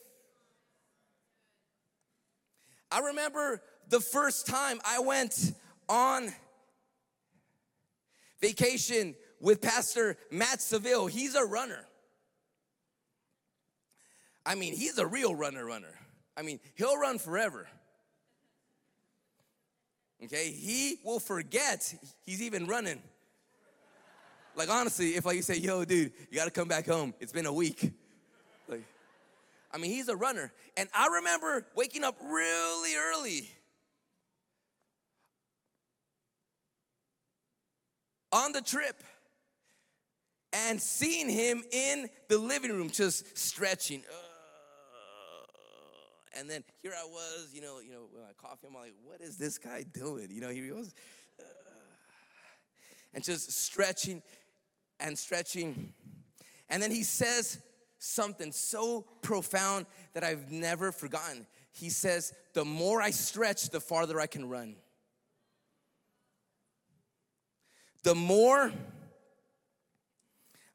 I 2.91 3.01
remember 3.01 3.63
the 3.89 4.01
first 4.01 4.47
time 4.47 4.81
I 4.85 5.01
went 5.01 5.53
on 5.89 6.33
vacation 8.41 9.15
with 9.41 9.61
Pastor 9.61 10.17
Matt 10.31 10.61
Seville. 10.61 11.07
He's 11.07 11.35
a 11.35 11.45
runner. 11.45 11.87
I 14.45 14.55
mean, 14.55 14.75
he's 14.75 14.99
a 14.99 15.07
real 15.07 15.35
runner, 15.35 15.65
runner. 15.65 15.95
I 16.37 16.43
mean, 16.43 16.61
he'll 16.75 16.99
run 16.99 17.19
forever. 17.19 17.69
Okay, 20.25 20.51
he 20.51 20.99
will 21.05 21.21
forget 21.21 21.95
he's 22.25 22.41
even 22.41 22.67
running. 22.67 23.03
Like 24.55 24.71
honestly, 24.71 25.11
if 25.11 25.27
like 25.27 25.37
you 25.37 25.43
say, 25.43 25.57
"Yo, 25.57 25.85
dude, 25.85 26.13
you 26.31 26.39
got 26.39 26.47
to 26.47 26.51
come 26.51 26.69
back 26.69 26.87
home. 26.87 27.13
It's 27.21 27.33
been 27.33 27.47
a 27.47 27.53
week." 27.53 27.93
Like, 28.67 28.85
I 29.71 29.77
mean, 29.77 29.91
he's 29.91 30.09
a 30.09 30.17
runner, 30.17 30.51
and 30.77 30.89
I 30.95 31.09
remember 31.09 31.67
waking 31.77 32.03
up 32.03 32.17
really 32.23 32.97
early 32.97 33.51
on 38.33 38.53
the 38.53 38.63
trip 38.63 39.03
and 40.53 40.81
seeing 40.81 41.29
him 41.29 41.63
in 41.71 42.09
the 42.29 42.39
living 42.39 42.73
room 42.73 42.91
just 42.91 43.37
stretching. 43.37 44.03
Uh, 44.11 44.26
and 46.39 46.49
then 46.49 46.65
here 46.83 46.93
I 46.97 47.07
was, 47.07 47.51
you 47.53 47.61
know, 47.61 47.81
you 47.81 47.93
know, 47.93 48.09
when 48.13 48.23
I 48.23 48.33
coffee, 48.41 48.67
I'm 48.69 48.75
like, 48.75 48.95
what 49.05 49.21
is 49.21 49.37
this 49.37 49.59
guy 49.59 49.85
doing? 49.93 50.29
You 50.31 50.41
know, 50.41 50.49
he 50.49 50.69
goes, 50.69 50.95
uh, 51.41 51.45
and 53.15 53.25
just 53.25 53.51
stretching 53.53 54.23
and 55.01 55.19
stretching. 55.19 55.93
And 56.69 56.83
then 56.83 56.91
he 56.91 57.03
says 57.03 57.59
something 57.99 58.53
so 58.53 59.03
profound 59.23 59.87
that 60.15 60.25
I've 60.25 60.51
never 60.51 60.93
forgotten. 60.93 61.47
He 61.73 61.91
says, 61.91 62.33
the 62.55 62.65
more 62.65 63.01
I 63.01 63.11
stretch, 63.11 63.71
the 63.71 63.81
farther 63.81 64.21
I 64.21 64.27
can 64.27 64.49
run. 64.49 64.77
The 68.03 68.15
more 68.15 68.73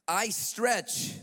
I 0.07 0.29
stretch, 0.29 1.13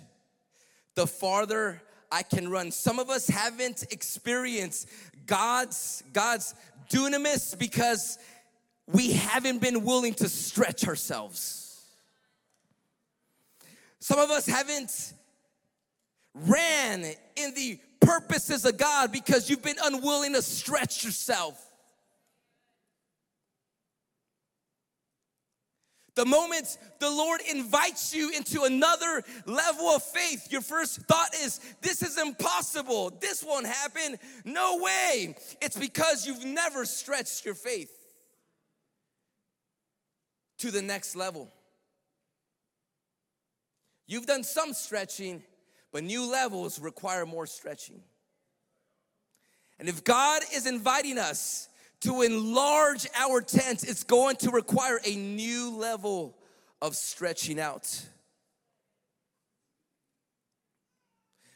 the 0.95 1.07
farther 1.07 1.83
I 2.11 2.23
can 2.23 2.49
run. 2.49 2.71
Some 2.71 2.99
of 2.99 3.11
us 3.11 3.29
haven't 3.29 3.87
experienced 3.91 4.89
God's 5.27 6.03
God's 6.13 6.55
dunamis 6.91 7.59
because 7.59 8.19
we 8.87 9.13
haven't 9.13 9.61
been 9.61 9.85
willing 9.85 10.15
to 10.15 10.29
stretch 10.29 10.87
ourselves. 10.87 11.85
Some 14.01 14.19
of 14.19 14.31
us 14.31 14.47
haven't 14.47 15.13
ran 16.35 17.05
in 17.37 17.55
the 17.55 17.79
purposes 18.01 18.65
of 18.65 18.79
God 18.79 19.13
because 19.13 19.51
you've 19.51 19.63
been 19.63 19.77
unwilling 19.85 20.33
to 20.35 20.43
stretch 20.43 21.05
yourself. 21.05 21.68
The 26.19 26.27
moment 26.27 26.79
the 26.99 27.09
Lord 27.09 27.41
invites 27.49 28.13
you 28.13 28.33
into 28.33 28.65
another 28.65 29.23
level 29.47 29.87
of 29.87 30.03
faith, 30.03 30.51
your 30.51 30.63
first 30.63 31.03
thought 31.03 31.33
is, 31.45 31.61
This 31.81 32.03
is 32.03 32.19
impossible. 32.19 33.17
This 33.21 33.45
won't 33.45 33.67
happen. 33.67 34.19
No 34.45 34.79
way. 34.79 35.37
It's 35.63 35.79
because 35.79 36.27
you've 36.27 36.45
never 36.45 36.85
stretched 36.87 37.45
your 37.45 37.55
faith 37.55 37.93
to 40.59 40.73
the 40.73 40.83
next 40.83 41.15
level. 41.15 41.53
You've 44.09 44.27
done 44.27 44.43
some 44.43 44.73
stretching, 44.73 45.45
but 45.93 46.03
new 46.03 46.29
levels 46.29 46.81
require 46.81 47.27
more 47.27 47.47
stretching. 47.47 48.01
And 49.79 49.89
if 49.89 50.03
God 50.03 50.43
is 50.53 50.67
inviting 50.67 51.17
us 51.17 51.69
to 52.01 52.23
enlarge 52.23 53.07
our 53.17 53.41
tents, 53.41 53.85
it's 53.85 54.05
going 54.05 54.37
to 54.37 54.51
require 54.51 55.01
a 55.05 55.17
new 55.17 55.77
level 55.77 56.37
of 56.81 56.95
stretching 56.95 57.59
out. 57.59 58.07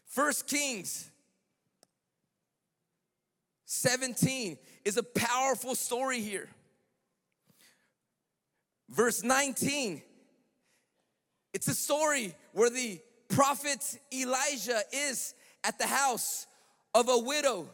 First 0.06 0.46
Kings 0.46 1.08
17 3.66 4.58
is 4.84 4.98
a 4.98 5.02
powerful 5.02 5.74
story 5.74 6.20
here. 6.20 6.48
Verse 8.90 9.22
19, 9.22 10.02
it's 11.54 11.68
a 11.68 11.74
story 11.74 12.34
where 12.52 12.68
the 12.68 13.00
prophet 13.28 13.98
Elijah 14.12 14.82
is 14.92 15.34
at 15.64 15.78
the 15.78 15.86
house 15.86 16.46
of 16.94 17.08
a 17.08 17.16
widow 17.16 17.68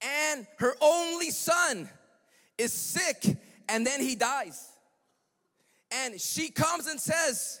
and 0.00 0.46
her 0.58 0.74
only 0.80 1.30
son 1.30 1.88
is 2.56 2.72
sick 2.72 3.36
and 3.68 3.86
then 3.86 4.00
he 4.00 4.14
dies. 4.14 4.68
And 5.90 6.20
she 6.20 6.50
comes 6.50 6.86
and 6.86 7.00
says, 7.00 7.60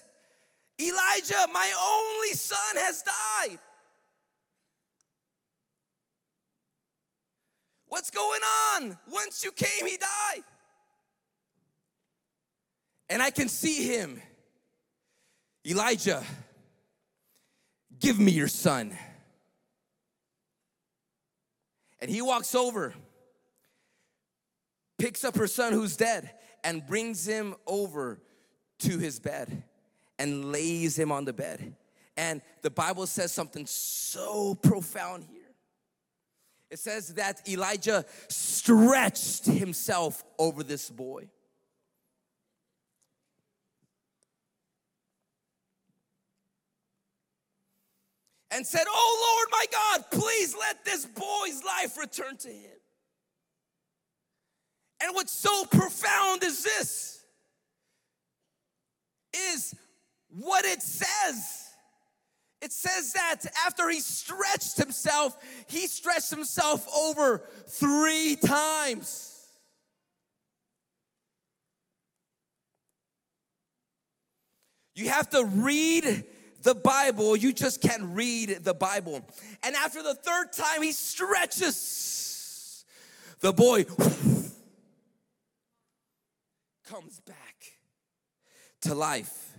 Elijah, 0.80 1.46
my 1.52 1.72
only 1.82 2.34
son 2.34 2.76
has 2.76 3.02
died. 3.02 3.58
What's 7.88 8.10
going 8.10 8.40
on? 8.74 8.98
Once 9.10 9.42
you 9.42 9.50
came, 9.50 9.86
he 9.86 9.96
died. 9.96 10.44
And 13.08 13.22
I 13.22 13.30
can 13.30 13.48
see 13.48 13.86
him. 13.86 14.20
Elijah, 15.66 16.22
give 17.98 18.18
me 18.18 18.30
your 18.30 18.48
son. 18.48 18.96
And 22.00 22.10
he 22.10 22.22
walks 22.22 22.54
over, 22.54 22.94
picks 24.98 25.24
up 25.24 25.36
her 25.36 25.46
son 25.46 25.72
who's 25.72 25.96
dead, 25.96 26.30
and 26.62 26.86
brings 26.86 27.26
him 27.26 27.54
over 27.66 28.20
to 28.80 28.98
his 28.98 29.18
bed 29.18 29.64
and 30.18 30.52
lays 30.52 30.98
him 30.98 31.12
on 31.12 31.24
the 31.24 31.32
bed. 31.32 31.74
And 32.16 32.42
the 32.62 32.70
Bible 32.70 33.06
says 33.06 33.32
something 33.32 33.66
so 33.66 34.54
profound 34.54 35.24
here. 35.24 35.42
It 36.70 36.78
says 36.78 37.14
that 37.14 37.48
Elijah 37.48 38.04
stretched 38.28 39.46
himself 39.46 40.24
over 40.38 40.62
this 40.62 40.90
boy. 40.90 41.28
And 48.58 48.66
said, 48.66 48.82
Oh 48.88 49.36
Lord 49.38 49.48
my 49.52 49.66
God, 49.70 50.20
please 50.20 50.52
let 50.58 50.84
this 50.84 51.06
boy's 51.06 51.62
life 51.64 51.96
return 51.96 52.36
to 52.38 52.48
him. 52.48 52.76
And 55.00 55.14
what's 55.14 55.30
so 55.30 55.64
profound 55.66 56.42
is 56.42 56.64
this 56.64 57.24
is 59.32 59.76
what 60.28 60.64
it 60.64 60.82
says. 60.82 61.68
It 62.60 62.72
says 62.72 63.12
that 63.12 63.46
after 63.64 63.88
he 63.88 64.00
stretched 64.00 64.76
himself, 64.76 65.38
he 65.68 65.86
stretched 65.86 66.30
himself 66.30 66.84
over 66.92 67.44
three 67.68 68.34
times. 68.44 69.36
You 74.96 75.10
have 75.10 75.30
to 75.30 75.44
read 75.44 76.24
the 76.62 76.74
Bible, 76.74 77.36
you 77.36 77.52
just 77.52 77.80
can't 77.80 78.02
read 78.04 78.58
the 78.62 78.74
Bible. 78.74 79.26
And 79.62 79.76
after 79.76 80.02
the 80.02 80.14
third 80.14 80.52
time, 80.52 80.82
he 80.82 80.92
stretches. 80.92 82.84
The 83.40 83.52
boy 83.52 83.84
comes 86.88 87.20
back 87.20 87.56
to 88.82 88.94
life. 88.94 89.52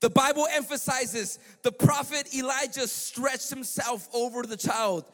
The 0.00 0.10
Bible 0.10 0.46
emphasizes 0.52 1.38
the 1.62 1.72
prophet 1.72 2.34
Elijah 2.34 2.86
stretched 2.86 3.50
himself 3.50 4.08
over 4.14 4.42
the 4.42 4.56
child 4.56 5.04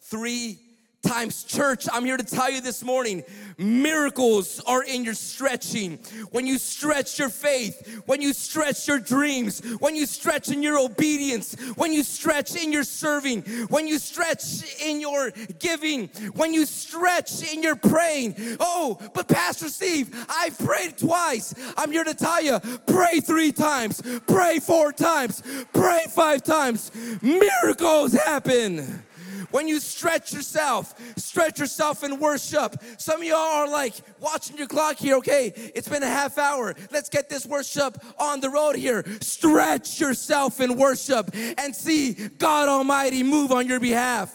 three 0.00 0.58
times. 1.02 1.44
Church, 1.44 1.88
I'm 1.92 2.04
here 2.04 2.16
to 2.16 2.24
tell 2.24 2.50
you 2.50 2.60
this 2.60 2.82
morning 2.82 3.24
miracles 3.58 4.60
are 4.66 4.82
in 4.82 5.04
your 5.04 5.14
stretching. 5.14 5.98
When 6.30 6.46
you 6.46 6.58
stretch 6.58 7.18
your 7.18 7.28
faith, 7.28 8.02
when 8.06 8.22
you 8.22 8.32
stretch 8.32 8.88
your 8.88 8.98
dreams, 8.98 9.60
when 9.78 9.94
you 9.94 10.06
stretch 10.06 10.50
in 10.50 10.62
your 10.62 10.78
obedience, 10.78 11.54
when 11.76 11.92
you 11.92 12.02
stretch 12.02 12.56
in 12.56 12.72
your 12.72 12.84
serving, 12.84 13.42
when 13.68 13.86
you 13.86 13.98
stretch 13.98 14.80
in 14.80 15.00
your 15.00 15.32
giving, 15.58 16.08
when 16.34 16.54
you 16.54 16.66
stretch 16.66 17.42
in 17.52 17.62
your 17.62 17.76
praying. 17.76 18.34
Oh, 18.60 18.98
but 19.14 19.28
Pastor 19.28 19.68
Steve, 19.68 20.26
I've 20.28 20.58
prayed 20.58 20.98
twice. 20.98 21.54
I'm 21.76 21.90
here 21.90 22.04
to 22.04 22.14
tell 22.14 22.42
you 22.42 22.60
pray 22.86 23.20
three 23.20 23.52
times, 23.52 24.00
pray 24.26 24.58
four 24.60 24.92
times, 24.92 25.42
pray 25.72 26.04
five 26.08 26.42
times. 26.42 26.90
Miracles 27.22 28.12
happen 28.12 29.02
when 29.50 29.68
you 29.68 29.80
stretch 29.80 30.32
yourself, 30.32 30.94
stretch 31.16 31.58
yourself 31.58 32.04
in 32.04 32.18
worship. 32.18 32.76
Some 32.98 33.20
of 33.20 33.26
y'all 33.26 33.36
are 33.36 33.68
like 33.68 33.94
watching 34.20 34.56
your 34.56 34.66
clock 34.66 34.96
here. 34.96 35.16
Okay, 35.16 35.52
it's 35.74 35.88
been 35.88 36.02
a 36.02 36.08
half 36.08 36.38
hour. 36.38 36.74
Let's 36.90 37.08
get 37.08 37.28
this 37.28 37.46
worship 37.46 37.98
on 38.18 38.40
the 38.40 38.50
road 38.50 38.76
here. 38.76 39.04
Stretch 39.20 40.00
yourself 40.00 40.60
in 40.60 40.76
worship 40.76 41.30
and 41.34 41.74
see 41.74 42.14
God 42.14 42.68
Almighty 42.68 43.22
move 43.22 43.52
on 43.52 43.66
your 43.66 43.80
behalf. 43.80 44.34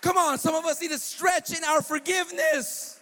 Come 0.00 0.16
on, 0.16 0.38
some 0.38 0.54
of 0.54 0.64
us 0.64 0.80
need 0.80 0.90
to 0.90 0.98
stretch 0.98 1.56
in 1.56 1.64
our 1.64 1.82
forgiveness. 1.82 3.00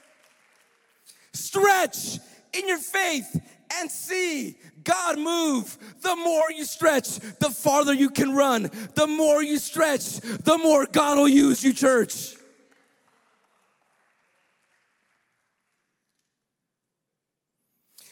Stretch 1.32 2.18
in 2.54 2.66
your 2.66 2.78
faith 2.78 3.40
and 3.74 3.90
see 3.90 4.58
God 4.84 5.18
move. 5.18 5.76
The 6.00 6.16
more 6.16 6.50
you 6.50 6.64
stretch, 6.64 7.18
the 7.18 7.50
farther 7.50 7.92
you 7.92 8.10
can 8.10 8.34
run. 8.34 8.70
The 8.94 9.06
more 9.06 9.42
you 9.42 9.58
stretch, 9.58 10.20
the 10.20 10.58
more 10.58 10.86
God 10.86 11.18
will 11.18 11.28
use 11.28 11.64
you, 11.64 11.72
church. 11.72 12.34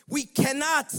We 0.09 0.25
cannot 0.25 0.95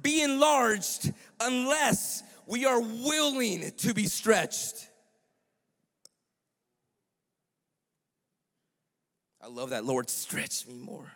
be 0.00 0.22
enlarged 0.22 1.12
unless 1.40 2.22
we 2.46 2.66
are 2.66 2.80
willing 2.80 3.72
to 3.78 3.94
be 3.94 4.06
stretched. 4.06 4.88
I 9.42 9.48
love 9.48 9.70
that, 9.70 9.84
Lord. 9.84 10.08
Stretch 10.08 10.66
me 10.66 10.74
more. 10.74 11.12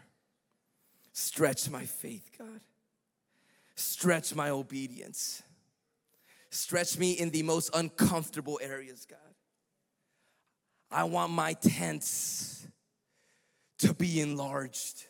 Stretch 1.12 1.70
my 1.70 1.84
faith, 1.84 2.30
God. 2.38 2.60
Stretch 3.78 4.34
my 4.34 4.50
obedience. 4.50 5.40
Stretch 6.50 6.98
me 6.98 7.12
in 7.12 7.30
the 7.30 7.44
most 7.44 7.70
uncomfortable 7.74 8.58
areas, 8.60 9.06
God. 9.08 9.18
I 10.90 11.04
want 11.04 11.30
my 11.30 11.52
tents 11.52 12.66
to 13.78 13.94
be 13.94 14.20
enlarged. 14.20 15.04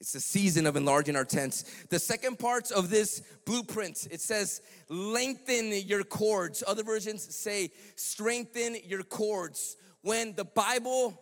It's 0.00 0.12
the 0.12 0.20
season 0.20 0.64
of 0.66 0.76
enlarging 0.76 1.16
our 1.16 1.24
tents. 1.24 1.64
The 1.88 1.98
second 1.98 2.38
part 2.38 2.70
of 2.70 2.88
this 2.88 3.20
blueprint, 3.44 4.06
it 4.12 4.20
says, 4.20 4.62
lengthen 4.88 5.72
your 5.72 6.04
cords. 6.04 6.62
Other 6.64 6.84
versions 6.84 7.34
say, 7.34 7.72
strengthen 7.96 8.76
your 8.86 9.02
cords. 9.02 9.76
When 10.02 10.36
the 10.36 10.44
Bible 10.44 11.20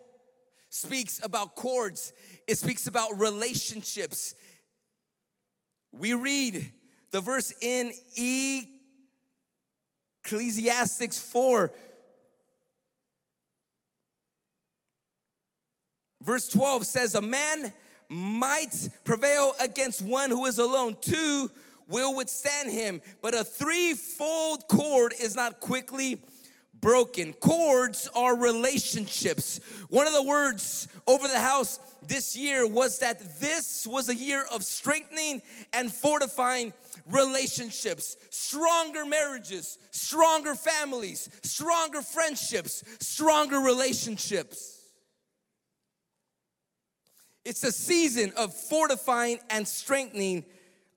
speaks 0.69 1.19
about 1.23 1.55
cords, 1.55 2.13
it 2.47 2.59
speaks 2.59 2.85
about 2.85 3.19
relationships. 3.19 4.35
We 5.91 6.13
read 6.13 6.71
the 7.11 7.21
verse 7.21 7.53
in 7.61 7.91
Ecclesiastes 10.25 11.19
4, 11.19 11.71
verse 16.21 16.47
12 16.49 16.85
says, 16.85 17.15
A 17.15 17.21
man 17.21 17.73
might 18.07 18.89
prevail 19.03 19.53
against 19.59 20.01
one 20.01 20.29
who 20.29 20.45
is 20.45 20.59
alone. 20.59 20.95
Two 21.01 21.49
will 21.87 22.15
withstand 22.15 22.71
him, 22.71 23.01
but 23.21 23.33
a 23.33 23.43
threefold 23.43 24.67
cord 24.67 25.13
is 25.19 25.35
not 25.35 25.59
quickly 25.59 26.21
broken. 26.81 27.33
Cords 27.33 28.09
are 28.15 28.35
relationships. 28.35 29.59
One 29.89 30.07
of 30.07 30.13
the 30.13 30.23
words 30.23 30.87
over 31.07 31.27
the 31.27 31.39
house 31.39 31.79
this 32.07 32.35
year 32.35 32.67
was 32.67 32.99
that 32.99 33.39
this 33.39 33.85
was 33.87 34.09
a 34.09 34.15
year 34.15 34.45
of 34.53 34.63
strengthening 34.63 35.41
and 35.73 35.91
fortifying 35.91 36.73
relationships, 37.05 38.17
stronger 38.29 39.05
marriages, 39.05 39.77
stronger 39.91 40.55
families, 40.55 41.29
stronger 41.43 42.01
friendships, 42.01 42.83
stronger 42.99 43.59
relationships. 43.59 44.77
It's 47.45 47.63
a 47.63 47.71
season 47.71 48.31
of 48.37 48.53
fortifying 48.53 49.39
and 49.49 49.67
strengthening 49.67 50.45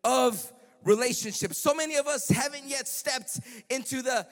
of 0.04 0.52
relationships. 0.84 1.58
So 1.58 1.74
many 1.74 1.96
of 1.96 2.06
us 2.06 2.28
haven't 2.28 2.64
yet 2.66 2.88
stepped 2.88 3.40
into 3.70 4.02
the 4.02 4.26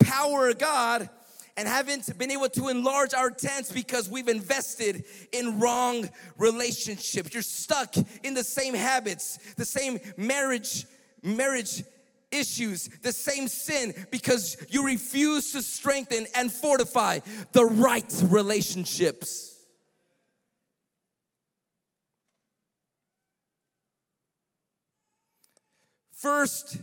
power 0.00 0.48
of 0.48 0.58
God 0.58 1.08
and 1.56 1.68
haven't 1.68 2.16
been 2.18 2.30
able 2.30 2.48
to 2.48 2.68
enlarge 2.68 3.12
our 3.14 3.30
tents 3.30 3.70
because 3.70 4.08
we've 4.08 4.28
invested 4.28 5.04
in 5.32 5.60
wrong 5.60 6.08
relationships. 6.38 7.34
You're 7.34 7.42
stuck 7.42 7.94
in 8.22 8.34
the 8.34 8.44
same 8.44 8.74
habits, 8.74 9.38
the 9.56 9.64
same 9.64 9.98
marriage, 10.16 10.86
marriage 11.22 11.84
issues, 12.30 12.88
the 13.02 13.12
same 13.12 13.48
sin 13.48 13.92
because 14.10 14.56
you 14.70 14.86
refuse 14.86 15.52
to 15.52 15.62
strengthen 15.62 16.26
and 16.34 16.50
fortify 16.50 17.18
the 17.52 17.64
right 17.64 18.10
relationships. 18.24 19.48
First 26.12 26.78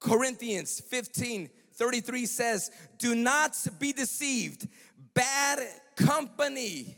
Corinthians 0.00 0.80
15 0.80 1.50
33 1.74 2.26
says, 2.26 2.70
Do 2.98 3.14
not 3.14 3.56
be 3.78 3.92
deceived. 3.92 4.68
Bad 5.14 5.60
company 5.96 6.96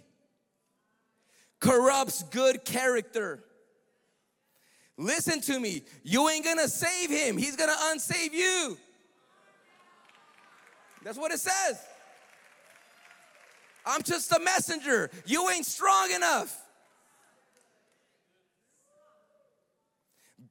corrupts 1.61 2.25
good 2.25 2.65
character. 2.65 3.45
Listen 4.97 5.41
to 5.43 5.61
me. 5.61 5.83
You 6.03 6.29
ain't 6.29 6.45
gonna 6.45 6.69
save 6.69 7.11
him, 7.11 7.37
he's 7.37 7.57
gonna 7.57 7.77
unsave 7.93 8.33
you. 8.33 8.77
That's 11.05 11.19
what 11.19 11.33
it 11.33 11.39
says. 11.39 11.81
I'm 13.85 14.03
just 14.03 14.31
a 14.33 14.41
messenger. 14.41 15.11
You 15.27 15.51
ain't 15.51 15.67
strong 15.67 16.11
enough. 16.13 16.57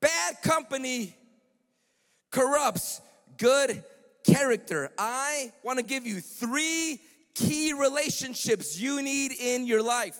Bad 0.01 0.41
company 0.41 1.15
corrupts 2.31 3.01
good 3.37 3.83
character. 4.23 4.89
I 4.97 5.51
want 5.63 5.79
to 5.79 5.85
give 5.85 6.05
you 6.05 6.19
three 6.19 6.99
key 7.33 7.73
relationships 7.73 8.79
you 8.79 9.01
need 9.01 9.31
in 9.31 9.65
your 9.65 9.83
life. 9.83 10.17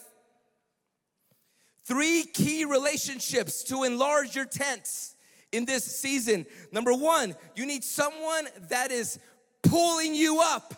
Three 1.83 2.23
key 2.23 2.65
relationships 2.65 3.63
to 3.65 3.83
enlarge 3.83 4.35
your 4.35 4.45
tents 4.45 5.15
in 5.51 5.65
this 5.65 5.83
season. 5.83 6.45
Number 6.71 6.93
one, 6.93 7.35
you 7.55 7.65
need 7.65 7.83
someone 7.83 8.47
that 8.69 8.91
is 8.91 9.19
pulling 9.63 10.15
you 10.15 10.39
up 10.41 10.73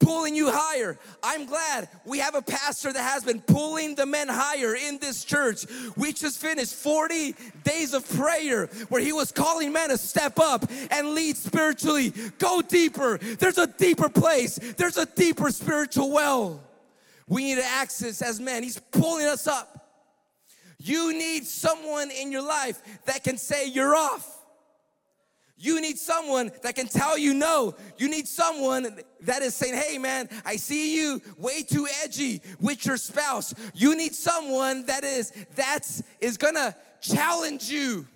pulling 0.00 0.34
you 0.34 0.50
higher. 0.50 0.98
I'm 1.22 1.46
glad 1.46 1.88
we 2.04 2.18
have 2.18 2.34
a 2.34 2.42
pastor 2.42 2.92
that 2.92 3.02
has 3.02 3.22
been 3.22 3.40
pulling 3.40 3.94
the 3.94 4.06
men 4.06 4.28
higher 4.28 4.74
in 4.74 4.98
this 4.98 5.24
church. 5.24 5.66
We 5.96 6.12
just 6.12 6.40
finished 6.40 6.74
40 6.74 7.36
days 7.62 7.94
of 7.94 8.08
prayer 8.16 8.66
where 8.88 9.00
he 9.00 9.12
was 9.12 9.30
calling 9.30 9.72
men 9.72 9.90
to 9.90 9.98
step 9.98 10.38
up 10.38 10.64
and 10.90 11.10
lead 11.10 11.36
spiritually. 11.36 12.12
Go 12.38 12.62
deeper. 12.62 13.18
There's 13.18 13.58
a 13.58 13.66
deeper 13.66 14.08
place, 14.08 14.58
there's 14.76 14.96
a 14.96 15.06
deeper 15.06 15.50
spiritual 15.50 16.10
well. 16.10 16.60
We 17.28 17.44
need 17.44 17.60
access 17.60 18.22
as 18.22 18.40
men. 18.40 18.64
He's 18.64 18.80
pulling 18.90 19.26
us 19.26 19.46
up. 19.46 19.80
You 20.78 21.12
need 21.12 21.46
someone 21.46 22.10
in 22.10 22.32
your 22.32 22.42
life 22.42 22.80
that 23.04 23.22
can 23.22 23.38
say, 23.38 23.68
You're 23.68 23.94
off. 23.94 24.39
You 25.62 25.78
need 25.82 25.98
someone 25.98 26.50
that 26.62 26.74
can 26.74 26.88
tell 26.88 27.18
you 27.18 27.34
no. 27.34 27.74
You 27.98 28.08
need 28.08 28.26
someone 28.26 28.98
that 29.20 29.42
is 29.42 29.54
saying, 29.54 29.74
hey 29.74 29.98
man, 29.98 30.30
I 30.42 30.56
see 30.56 30.96
you 30.96 31.20
way 31.36 31.62
too 31.62 31.86
edgy 32.02 32.40
with 32.60 32.86
your 32.86 32.96
spouse. 32.96 33.52
You 33.74 33.94
need 33.94 34.14
someone 34.14 34.86
that 34.86 35.04
is 35.04 35.32
that's 35.54 36.02
is 36.18 36.38
gonna 36.38 36.74
challenge 37.02 37.68
you. 37.68 38.06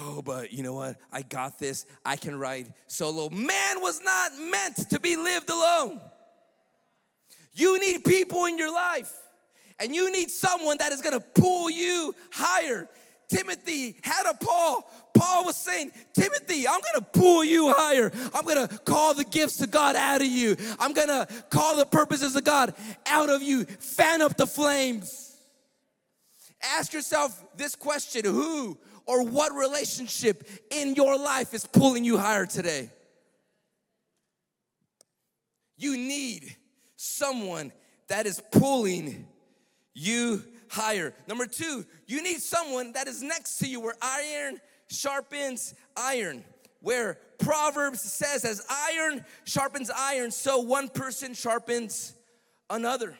Oh, 0.00 0.22
but 0.22 0.50
you 0.50 0.62
know 0.62 0.74
what? 0.74 0.96
I 1.12 1.20
got 1.20 1.58
this. 1.58 1.84
I 2.06 2.16
can 2.16 2.38
ride 2.38 2.72
solo. 2.86 3.28
Man 3.28 3.82
was 3.82 4.00
not 4.02 4.32
meant 4.50 4.88
to 4.88 4.98
be 4.98 5.16
lived 5.16 5.50
alone. 5.50 6.00
You 7.52 7.78
need 7.78 8.02
people 8.02 8.46
in 8.46 8.56
your 8.56 8.72
life 8.72 9.12
and 9.80 9.94
you 9.94 10.10
need 10.12 10.30
someone 10.30 10.78
that 10.78 10.92
is 10.92 11.00
gonna 11.00 11.20
pull 11.20 11.70
you 11.70 12.14
higher. 12.32 12.88
Timothy 13.28 13.96
had 14.02 14.24
a 14.26 14.34
Paul. 14.34 14.90
Paul 15.14 15.44
was 15.44 15.56
saying, 15.56 15.92
Timothy, 16.14 16.66
I'm 16.66 16.80
gonna 16.80 17.04
pull 17.12 17.44
you 17.44 17.72
higher. 17.72 18.10
I'm 18.34 18.44
gonna 18.44 18.68
call 18.68 19.14
the 19.14 19.24
gifts 19.24 19.60
of 19.60 19.70
God 19.70 19.96
out 19.96 20.20
of 20.20 20.26
you. 20.26 20.56
I'm 20.78 20.92
gonna 20.92 21.26
call 21.50 21.76
the 21.76 21.86
purposes 21.86 22.36
of 22.36 22.44
God 22.44 22.74
out 23.06 23.28
of 23.28 23.42
you. 23.42 23.64
Fan 23.64 24.22
up 24.22 24.36
the 24.36 24.46
flames. 24.46 25.36
Ask 26.62 26.92
yourself 26.92 27.44
this 27.56 27.74
question 27.74 28.24
Who 28.24 28.78
or 29.06 29.24
what 29.24 29.52
relationship 29.54 30.48
in 30.70 30.94
your 30.94 31.18
life 31.18 31.54
is 31.54 31.66
pulling 31.66 32.04
you 32.04 32.18
higher 32.18 32.46
today? 32.46 32.90
You 35.76 35.96
need 35.96 36.56
someone 36.96 37.72
that 38.08 38.26
is 38.26 38.42
pulling 38.50 39.26
you 39.98 40.44
higher. 40.68 41.12
Number 41.26 41.46
two, 41.46 41.84
you 42.06 42.22
need 42.22 42.40
someone 42.40 42.92
that 42.92 43.08
is 43.08 43.22
next 43.22 43.58
to 43.58 43.68
you 43.68 43.80
where 43.80 43.96
iron 44.00 44.60
sharpens 44.88 45.74
iron. 45.96 46.44
Where 46.80 47.18
Proverbs 47.38 48.00
says, 48.00 48.44
as 48.44 48.64
iron 48.70 49.24
sharpens 49.44 49.90
iron, 49.94 50.30
so 50.30 50.60
one 50.60 50.88
person 50.88 51.34
sharpens 51.34 52.14
another. 52.70 53.18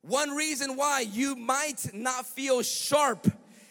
One 0.00 0.30
reason 0.30 0.76
why 0.76 1.00
you 1.00 1.36
might 1.36 1.94
not 1.94 2.26
feel 2.26 2.62
sharp 2.62 3.26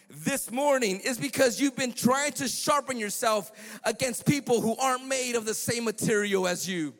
this 0.09 0.51
morning 0.51 0.99
is 1.03 1.17
because 1.17 1.59
you've 1.59 1.75
been 1.75 1.93
trying 1.93 2.33
to 2.33 2.47
sharpen 2.47 2.99
yourself 2.99 3.51
against 3.83 4.27
people 4.27 4.61
who 4.61 4.75
aren't 4.77 5.07
made 5.07 5.35
of 5.35 5.45
the 5.45 5.53
same 5.53 5.85
material 5.85 6.47
as 6.47 6.69
you. 6.69 6.93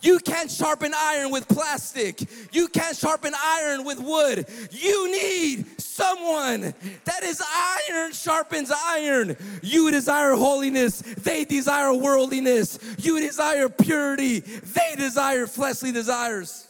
You 0.00 0.18
can't 0.18 0.50
sharpen 0.50 0.92
iron 0.96 1.30
with 1.30 1.46
plastic. 1.48 2.22
You 2.52 2.68
can't 2.68 2.96
sharpen 2.96 3.34
iron 3.38 3.84
with 3.84 4.00
wood. 4.00 4.46
You 4.70 5.10
need 5.10 5.80
someone 5.80 6.74
that 7.04 7.22
is 7.22 7.42
iron 7.90 8.12
sharpens 8.12 8.72
iron. 8.72 9.36
You 9.62 9.90
desire 9.90 10.34
holiness, 10.34 11.00
they 11.00 11.44
desire 11.44 11.92
worldliness. 11.92 12.78
You 12.98 13.20
desire 13.20 13.68
purity, 13.68 14.40
they 14.40 14.94
desire 14.96 15.46
fleshly 15.46 15.92
desires. 15.92 16.66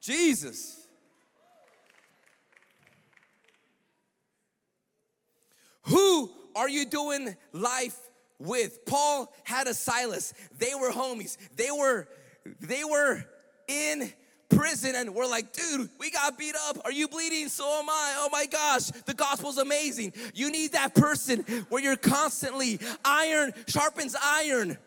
Jesus. 0.00 0.86
Who 5.82 6.30
are 6.56 6.68
you 6.68 6.84
doing 6.86 7.36
life 7.52 7.98
with? 8.38 8.84
Paul 8.86 9.32
had 9.44 9.66
a 9.66 9.74
Silas. 9.74 10.34
They 10.58 10.74
were 10.74 10.90
homies. 10.90 11.36
They 11.56 11.70
were 11.70 12.08
they 12.60 12.84
were 12.84 13.24
in 13.66 14.12
prison 14.48 14.94
and 14.94 15.14
we're 15.14 15.26
like, 15.26 15.52
dude, 15.52 15.90
we 15.98 16.10
got 16.10 16.38
beat 16.38 16.54
up. 16.68 16.78
Are 16.84 16.92
you 16.92 17.08
bleeding? 17.08 17.48
So 17.48 17.64
am 17.64 17.88
I. 17.88 18.14
Oh 18.18 18.28
my 18.32 18.46
gosh, 18.46 18.86
the 18.86 19.14
gospel's 19.14 19.58
amazing. 19.58 20.12
You 20.34 20.50
need 20.50 20.72
that 20.72 20.94
person 20.94 21.40
where 21.68 21.82
you're 21.82 21.96
constantly 21.96 22.80
iron 23.04 23.52
sharpens 23.66 24.16
iron. 24.22 24.78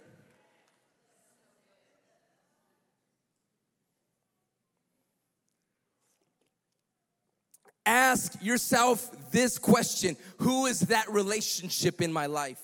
Ask 7.85 8.33
yourself 8.41 9.09
this 9.31 9.57
question 9.57 10.15
Who 10.37 10.65
is 10.65 10.81
that 10.81 11.09
relationship 11.09 12.01
in 12.01 12.13
my 12.13 12.27
life? 12.27 12.59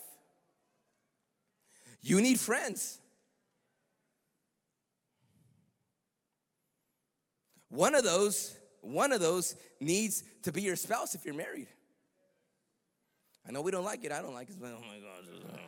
You 2.07 2.21
need 2.21 2.39
friends. 2.39 3.01
One 7.67 7.95
of 7.95 8.05
those, 8.05 8.55
one 8.79 9.11
of 9.11 9.19
those 9.19 9.57
needs 9.81 10.23
to 10.43 10.53
be 10.53 10.61
your 10.61 10.77
spouse 10.77 11.15
if 11.15 11.25
you're 11.25 11.33
married. 11.35 11.67
I 13.45 13.51
know 13.51 13.61
we 13.61 13.71
don't 13.71 13.83
like 13.83 14.05
it. 14.05 14.13
I 14.13 14.21
don't 14.21 14.33
like 14.33 14.49
it. 14.49 14.55
Oh 14.63 14.65
my 14.65 14.99
gosh. 14.99 15.59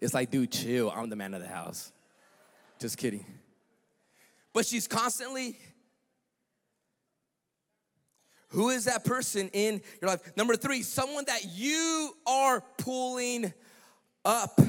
It's 0.00 0.14
like, 0.14 0.30
dude, 0.30 0.52
chill. 0.52 0.92
I'm 0.92 1.10
the 1.10 1.16
man 1.16 1.34
of 1.34 1.42
the 1.42 1.48
house. 1.48 1.90
Just 2.78 2.98
kidding. 2.98 3.26
But 4.52 4.64
she's 4.64 4.86
constantly 4.86 5.58
who 8.50 8.70
is 8.70 8.84
that 8.84 9.04
person 9.04 9.50
in 9.52 9.82
your 10.00 10.08
life? 10.08 10.20
Number 10.36 10.54
three, 10.54 10.82
someone 10.82 11.24
that 11.26 11.44
you 11.44 12.12
are 12.26 12.62
pulling 12.78 13.52
up. 14.28 14.60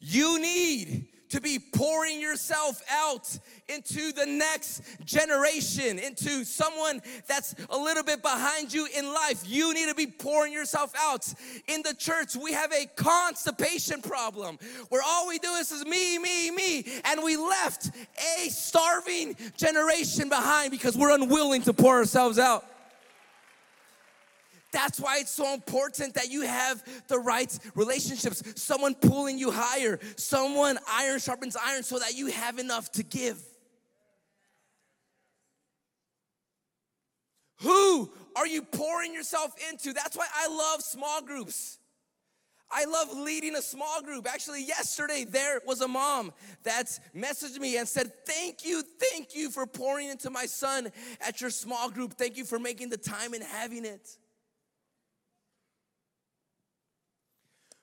You 0.00 0.40
need 0.40 1.08
to 1.28 1.40
be 1.40 1.58
pouring 1.58 2.20
yourself 2.20 2.80
out 2.90 3.38
into 3.68 4.12
the 4.12 4.24
next 4.24 4.82
generation, 5.04 5.98
into 5.98 6.44
someone 6.44 7.02
that's 7.26 7.54
a 7.70 7.76
little 7.76 8.04
bit 8.04 8.22
behind 8.22 8.72
you 8.72 8.86
in 8.96 9.12
life. 9.12 9.42
You 9.44 9.74
need 9.74 9.88
to 9.88 9.94
be 9.94 10.06
pouring 10.06 10.52
yourself 10.52 10.92
out. 10.96 11.32
In 11.66 11.82
the 11.82 11.94
church, 11.94 12.36
we 12.36 12.52
have 12.52 12.72
a 12.72 12.86
constipation 12.96 14.00
problem 14.00 14.58
where 14.90 15.02
all 15.04 15.26
we 15.26 15.38
do 15.38 15.50
is, 15.54 15.72
is 15.72 15.84
me, 15.84 16.18
me, 16.18 16.50
me, 16.50 16.86
and 17.04 17.22
we 17.22 17.36
left 17.36 17.90
a 18.38 18.48
starving 18.48 19.36
generation 19.56 20.28
behind 20.28 20.70
because 20.70 20.96
we're 20.96 21.14
unwilling 21.14 21.62
to 21.62 21.72
pour 21.72 21.96
ourselves 21.96 22.38
out. 22.38 22.64
That's 24.74 24.98
why 24.98 25.18
it's 25.20 25.30
so 25.30 25.54
important 25.54 26.14
that 26.14 26.30
you 26.30 26.40
have 26.40 26.82
the 27.06 27.20
right 27.20 27.56
relationships. 27.76 28.42
Someone 28.60 28.96
pulling 28.96 29.38
you 29.38 29.52
higher, 29.52 30.00
someone 30.16 30.78
iron 30.90 31.20
sharpens 31.20 31.56
iron 31.56 31.84
so 31.84 32.00
that 32.00 32.16
you 32.16 32.26
have 32.26 32.58
enough 32.58 32.90
to 32.92 33.04
give. 33.04 33.40
Who 37.60 38.10
are 38.34 38.48
you 38.48 38.62
pouring 38.62 39.14
yourself 39.14 39.54
into? 39.70 39.92
That's 39.92 40.16
why 40.16 40.26
I 40.34 40.48
love 40.48 40.82
small 40.82 41.22
groups. 41.22 41.78
I 42.68 42.86
love 42.86 43.16
leading 43.16 43.54
a 43.54 43.62
small 43.62 44.02
group. 44.02 44.26
Actually, 44.28 44.64
yesterday 44.64 45.24
there 45.24 45.60
was 45.64 45.82
a 45.82 45.88
mom 45.88 46.32
that 46.64 46.86
messaged 47.14 47.60
me 47.60 47.76
and 47.76 47.86
said, 47.86 48.10
Thank 48.26 48.66
you, 48.66 48.82
thank 48.82 49.36
you 49.36 49.50
for 49.50 49.66
pouring 49.66 50.08
into 50.08 50.30
my 50.30 50.46
son 50.46 50.90
at 51.20 51.40
your 51.40 51.50
small 51.50 51.90
group. 51.90 52.14
Thank 52.14 52.36
you 52.36 52.44
for 52.44 52.58
making 52.58 52.88
the 52.88 52.96
time 52.96 53.34
and 53.34 53.44
having 53.44 53.84
it. 53.84 54.18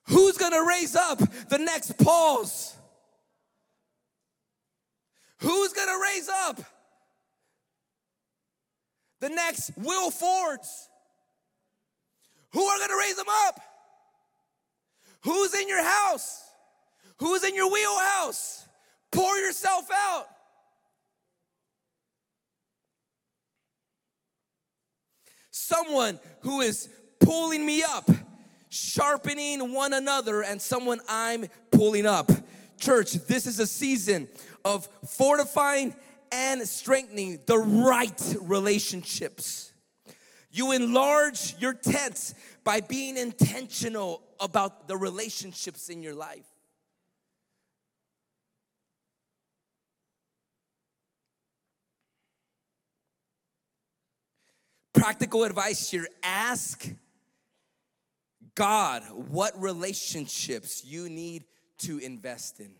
Who's 0.05 0.37
gonna 0.37 0.65
raise 0.67 0.95
up 0.95 1.19
the 1.49 1.57
next 1.57 1.97
Pauls? 1.97 2.75
Who's 5.39 5.73
gonna 5.73 5.99
raise 6.01 6.29
up 6.29 6.61
the 9.19 9.29
next 9.29 9.71
Will 9.77 10.11
Fords? 10.11 10.89
Who 12.53 12.63
are 12.63 12.79
gonna 12.79 12.97
raise 12.97 13.15
them 13.15 13.27
up? 13.47 13.59
Who's 15.23 15.53
in 15.53 15.67
your 15.67 15.83
house? 15.83 16.43
Who's 17.17 17.43
in 17.43 17.55
your 17.55 17.71
wheelhouse? 17.71 18.67
Pour 19.11 19.37
yourself 19.37 19.87
out. 19.93 20.27
Someone 25.51 26.19
who 26.41 26.61
is 26.61 26.89
pulling 27.19 27.65
me 27.65 27.83
up 27.83 28.09
sharpening 28.91 29.73
one 29.73 29.93
another 29.93 30.41
and 30.43 30.61
someone 30.61 30.99
I'm 31.07 31.45
pulling 31.71 32.05
up. 32.05 32.29
Church, 32.77 33.13
this 33.13 33.47
is 33.47 33.59
a 33.59 33.67
season 33.67 34.27
of 34.65 34.87
fortifying 35.07 35.95
and 36.31 36.61
strengthening 36.67 37.39
the 37.45 37.57
right 37.57 38.35
relationships. 38.41 39.71
You 40.51 40.73
enlarge 40.73 41.55
your 41.59 41.73
tents 41.73 42.33
by 42.63 42.81
being 42.81 43.17
intentional 43.17 44.21
about 44.39 44.87
the 44.87 44.97
relationships 44.97 45.87
in 45.89 46.03
your 46.03 46.15
life. 46.15 46.45
Practical 54.93 55.45
advice 55.45 55.89
here 55.89 56.07
ask 56.21 56.87
God 58.55 59.03
what 59.29 59.59
relationships 59.59 60.83
you 60.85 61.09
need 61.09 61.45
to 61.79 61.97
invest 61.97 62.59
in. 62.59 62.71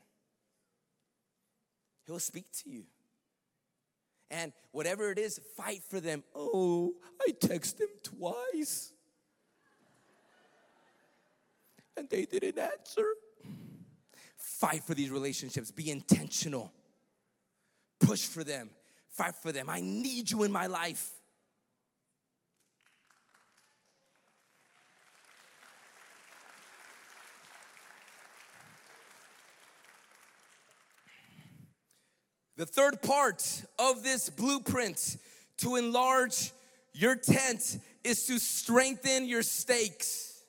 He'll 2.06 2.20
speak 2.20 2.46
to 2.64 2.70
you. 2.70 2.84
And 4.30 4.54
whatever 4.72 5.12
it 5.12 5.18
is, 5.18 5.40
fight 5.58 5.82
for 5.90 6.00
them. 6.00 6.24
Oh, 6.34 6.94
I 7.22 7.32
text 7.32 7.78
them 7.78 7.90
twice. 8.04 8.94
And 11.98 12.10
they 12.10 12.26
didn't 12.26 12.58
answer. 12.58 13.06
Fight 14.38 14.84
for 14.84 14.94
these 14.94 15.10
relationships. 15.10 15.72
Be 15.72 15.92
intentional. 15.92 16.72
Push 18.00 18.28
for 18.28 18.44
them. 18.44 18.70
Fight 19.10 19.36
for 19.36 19.52
them. 19.52 19.70
I 19.70 19.82
need 19.82 20.32
you 20.32 20.44
in 20.44 20.52
my 20.52 20.68
life. 20.68 21.12
The 32.62 32.68
third 32.68 33.02
part 33.02 33.64
of 33.80 34.04
this 34.04 34.30
blueprint 34.30 35.18
to 35.58 35.78
enlarge 35.78 36.52
your 36.94 37.16
tent 37.16 37.80
is 38.04 38.28
to 38.28 38.38
strengthen 38.38 39.26
your 39.26 39.42
stakes. 39.42 40.44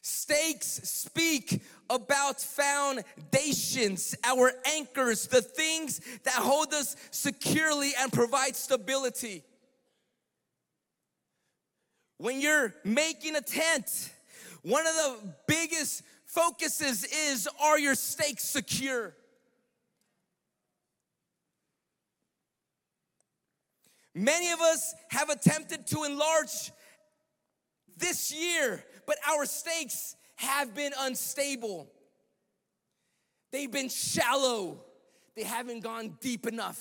Stakes 0.00 0.66
speak 0.88 1.60
about 1.90 2.40
foundations, 2.40 4.16
our 4.24 4.52
anchors, 4.74 5.26
the 5.26 5.42
things 5.42 6.00
that 6.22 6.32
hold 6.32 6.72
us 6.72 6.96
securely 7.10 7.90
and 8.00 8.10
provide 8.10 8.56
stability. 8.56 9.44
When 12.16 12.40
you're 12.40 12.74
making 12.84 13.36
a 13.36 13.42
tent, 13.42 14.14
one 14.62 14.86
of 14.86 14.94
the 14.94 15.34
biggest 15.46 16.02
focuses 16.34 17.04
is 17.04 17.48
are 17.62 17.78
your 17.78 17.94
stakes 17.94 18.42
secure? 18.44 19.14
Many 24.14 24.50
of 24.52 24.60
us 24.60 24.94
have 25.10 25.28
attempted 25.30 25.86
to 25.88 26.04
enlarge 26.04 26.72
this 27.96 28.32
year, 28.32 28.84
but 29.06 29.16
our 29.28 29.44
stakes 29.44 30.16
have 30.36 30.74
been 30.74 30.92
unstable. 30.98 31.88
They've 33.50 33.70
been 33.70 33.88
shallow, 33.88 34.84
they 35.36 35.44
haven't 35.44 35.80
gone 35.80 36.18
deep 36.20 36.46
enough. 36.46 36.80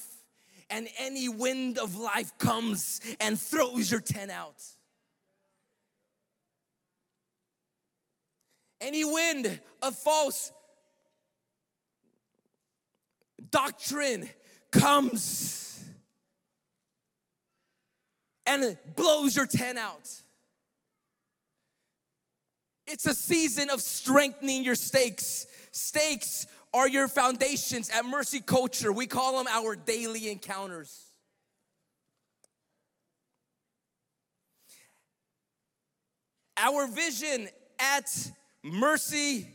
and 0.69 0.87
any 0.97 1.29
wind 1.29 1.77
of 1.77 1.95
life 1.95 2.35
comes 2.39 2.99
and 3.19 3.39
throws 3.39 3.91
your 3.91 3.99
tent 4.01 4.31
out. 4.31 4.55
Any 8.83 9.05
wind 9.05 9.61
of 9.81 9.95
false 9.95 10.51
doctrine 13.49 14.29
comes 14.73 15.81
and 18.45 18.77
blows 18.97 19.37
your 19.37 19.45
tent 19.45 19.77
out. 19.77 20.09
It's 22.85 23.05
a 23.05 23.13
season 23.13 23.69
of 23.69 23.79
strengthening 23.79 24.65
your 24.65 24.75
stakes. 24.75 25.47
Stakes 25.71 26.45
are 26.73 26.89
your 26.89 27.07
foundations. 27.07 27.89
At 27.89 28.03
Mercy 28.03 28.41
Culture, 28.41 28.91
we 28.91 29.07
call 29.07 29.37
them 29.37 29.47
our 29.49 29.77
daily 29.77 30.29
encounters. 30.29 31.05
Our 36.57 36.85
vision 36.87 37.47
at 37.79 38.09
Mercy 38.63 39.47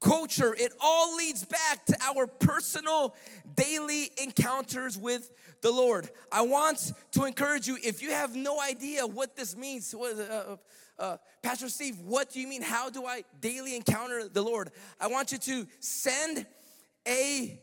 culture, 0.00 0.54
it 0.58 0.72
all 0.80 1.16
leads 1.16 1.44
back 1.44 1.84
to 1.86 1.96
our 2.02 2.26
personal 2.26 3.14
daily 3.56 4.10
encounters 4.22 4.96
with 4.96 5.30
the 5.60 5.70
Lord. 5.70 6.08
I 6.30 6.42
want 6.42 6.92
to 7.12 7.24
encourage 7.24 7.66
you 7.66 7.78
if 7.82 8.02
you 8.02 8.10
have 8.10 8.34
no 8.34 8.60
idea 8.60 9.06
what 9.06 9.36
this 9.36 9.56
means, 9.56 9.92
what, 9.92 10.18
uh, 10.18 10.22
uh, 10.22 10.56
uh, 10.98 11.16
Pastor 11.42 11.68
Steve, 11.68 12.00
what 12.00 12.30
do 12.30 12.40
you 12.40 12.48
mean? 12.48 12.62
How 12.62 12.90
do 12.90 13.06
I 13.06 13.24
daily 13.40 13.76
encounter 13.76 14.28
the 14.28 14.42
Lord? 14.42 14.70
I 15.00 15.08
want 15.08 15.32
you 15.32 15.38
to 15.38 15.66
send 15.80 16.46
a 17.06 17.60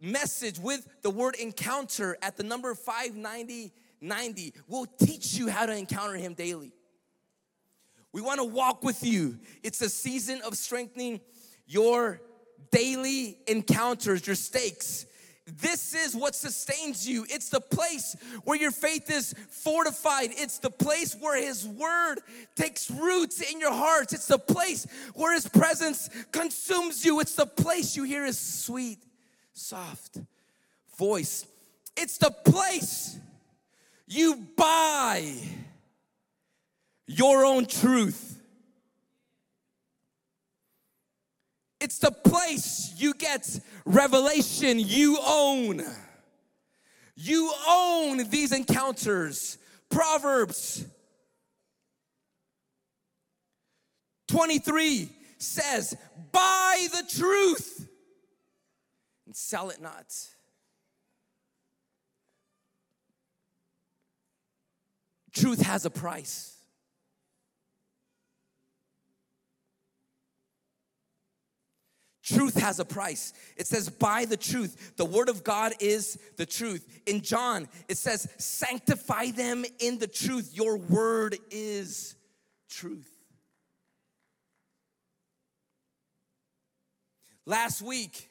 message 0.00 0.58
with 0.58 0.86
the 1.02 1.10
word 1.10 1.36
encounter 1.36 2.16
at 2.22 2.36
the 2.36 2.42
number 2.42 2.74
59090. 2.74 4.54
We'll 4.68 4.86
teach 4.86 5.34
you 5.34 5.48
how 5.48 5.66
to 5.66 5.76
encounter 5.76 6.16
Him 6.16 6.34
daily. 6.34 6.72
We 8.14 8.20
want 8.20 8.38
to 8.38 8.44
walk 8.44 8.84
with 8.84 9.02
you. 9.02 9.40
It's 9.64 9.82
a 9.82 9.88
season 9.88 10.40
of 10.46 10.56
strengthening 10.56 11.20
your 11.66 12.20
daily 12.70 13.38
encounters, 13.48 14.24
your 14.24 14.36
stakes. 14.36 15.06
This 15.48 15.96
is 15.96 16.14
what 16.14 16.36
sustains 16.36 17.08
you. 17.08 17.26
It's 17.28 17.48
the 17.48 17.60
place 17.60 18.14
where 18.44 18.56
your 18.56 18.70
faith 18.70 19.10
is 19.10 19.34
fortified. 19.50 20.30
It's 20.30 20.60
the 20.60 20.70
place 20.70 21.16
where 21.18 21.36
His 21.42 21.66
Word 21.66 22.20
takes 22.54 22.88
roots 22.88 23.40
in 23.40 23.58
your 23.58 23.72
hearts. 23.72 24.12
It's 24.12 24.28
the 24.28 24.38
place 24.38 24.86
where 25.14 25.34
His 25.34 25.48
presence 25.48 26.08
consumes 26.30 27.04
you. 27.04 27.18
It's 27.18 27.34
the 27.34 27.46
place 27.46 27.96
you 27.96 28.04
hear 28.04 28.24
His 28.24 28.38
sweet, 28.38 28.98
soft 29.54 30.18
voice. 30.96 31.46
It's 31.96 32.18
the 32.18 32.30
place 32.30 33.18
you 34.06 34.46
buy 34.56 35.32
your 37.06 37.44
own 37.44 37.66
truth. 37.66 38.40
It's 41.80 41.98
the 41.98 42.10
place 42.10 42.94
you 42.96 43.12
get 43.14 43.60
revelation 43.84 44.78
you 44.78 45.18
own. 45.22 45.82
You 47.14 47.52
own 47.68 48.28
these 48.30 48.52
encounters. 48.52 49.58
Proverbs 49.90 50.86
23 54.28 55.10
says, 55.38 55.96
Buy 56.32 56.86
the 56.90 57.04
truth 57.16 57.86
and 59.26 59.36
sell 59.36 59.70
it 59.70 59.80
not. 59.80 60.06
Truth 65.32 65.62
has 65.62 65.84
a 65.84 65.90
price. 65.90 66.53
Truth 72.24 72.58
has 72.58 72.80
a 72.80 72.86
price. 72.86 73.34
It 73.56 73.66
says, 73.66 73.90
buy 73.90 74.24
the 74.24 74.38
truth. 74.38 74.96
The 74.96 75.04
word 75.04 75.28
of 75.28 75.44
God 75.44 75.74
is 75.78 76.18
the 76.38 76.46
truth. 76.46 77.02
In 77.06 77.20
John, 77.20 77.68
it 77.86 77.98
says, 77.98 78.26
sanctify 78.38 79.32
them 79.32 79.64
in 79.78 79.98
the 79.98 80.06
truth. 80.06 80.50
Your 80.54 80.78
word 80.78 81.36
is 81.50 82.16
truth. 82.70 83.10
Last 87.44 87.82
week, 87.82 88.30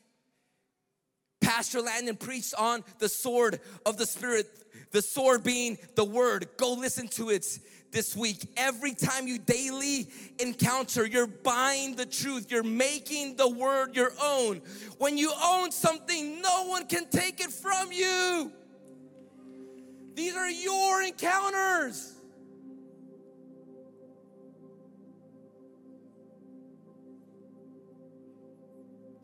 Pastor 1.40 1.82
Landon 1.82 2.16
preached 2.16 2.56
on 2.58 2.84
the 2.98 3.10
sword 3.10 3.60
of 3.86 3.98
the 3.98 4.08
Spirit, 4.08 4.48
the 4.92 5.04
sword 5.04 5.44
being 5.44 5.78
the 5.96 6.06
word. 6.06 6.48
Go 6.58 6.74
listen 6.74 7.08
to 7.10 7.30
it 7.30 7.46
this 7.94 8.18
week. 8.18 8.50
Every 8.58 8.94
time 8.94 9.28
you 9.28 9.38
daily 9.38 10.10
encounter, 10.40 11.06
you're 11.06 11.28
buying 11.28 11.96
the 11.96 12.06
truth, 12.06 12.52
you're 12.52 12.64
making 12.64 13.38
the 13.38 13.48
word 13.48 13.96
your 13.96 14.12
own. 14.22 14.62
When 14.98 15.18
you 15.18 15.32
own 15.42 15.72
something, 15.72 16.42
no 16.42 16.66
one 16.66 16.88
can 16.88 17.08
take 17.08 17.40
it 17.40 17.52
from 17.52 17.92
you. 17.92 18.52
These 20.16 20.36
are 20.36 20.50
your 20.50 21.04
encounters. 21.04 22.14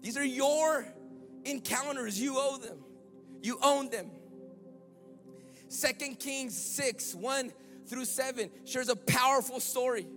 These 0.01 0.17
are 0.17 0.25
your 0.25 0.87
encounters. 1.43 2.19
You 2.19 2.35
owe 2.37 2.57
them. 2.57 2.77
You 3.41 3.59
own 3.61 3.89
them. 3.89 4.09
Second 5.67 6.19
Kings 6.19 6.57
6 6.57 7.13
1 7.13 7.51
through 7.89 8.05
7 8.05 8.49
shares 8.65 8.87
a 8.89 8.95
powerful 8.95 9.59
story. 9.59 10.07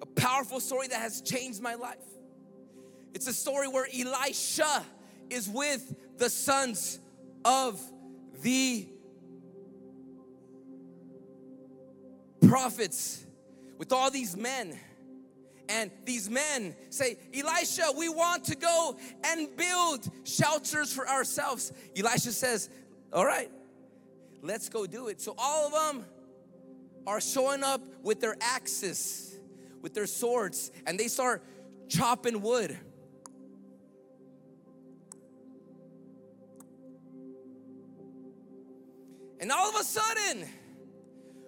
A 0.00 0.06
powerful 0.06 0.60
story 0.60 0.88
that 0.88 1.00
has 1.00 1.20
changed 1.20 1.60
my 1.60 1.74
life. 1.74 1.98
It's 3.12 3.26
a 3.26 3.34
story 3.34 3.68
where 3.68 3.86
Elisha 3.92 4.84
is 5.28 5.48
with 5.48 5.94
the 6.16 6.30
sons 6.30 7.00
of 7.44 7.80
the 8.42 8.88
prophets, 12.48 13.24
with 13.78 13.92
all 13.92 14.10
these 14.10 14.36
men. 14.36 14.78
And 15.68 15.90
these 16.04 16.28
men 16.28 16.74
say, 16.88 17.16
Elisha, 17.32 17.92
we 17.96 18.08
want 18.08 18.44
to 18.46 18.56
go 18.56 18.96
and 19.24 19.48
build 19.56 20.08
shelters 20.24 20.92
for 20.92 21.08
ourselves. 21.08 21.72
Elisha 21.96 22.32
says, 22.32 22.68
All 23.12 23.24
right, 23.24 23.50
let's 24.42 24.68
go 24.68 24.86
do 24.86 25.08
it. 25.08 25.20
So 25.20 25.34
all 25.38 25.66
of 25.66 25.72
them 25.72 26.04
are 27.06 27.20
showing 27.20 27.62
up 27.62 27.80
with 28.02 28.20
their 28.20 28.36
axes, 28.40 29.38
with 29.82 29.94
their 29.94 30.06
swords, 30.06 30.70
and 30.86 30.98
they 30.98 31.08
start 31.08 31.42
chopping 31.88 32.40
wood. 32.40 32.78
And 39.40 39.50
all 39.50 39.70
of 39.70 39.80
a 39.80 39.84
sudden, 39.84 40.46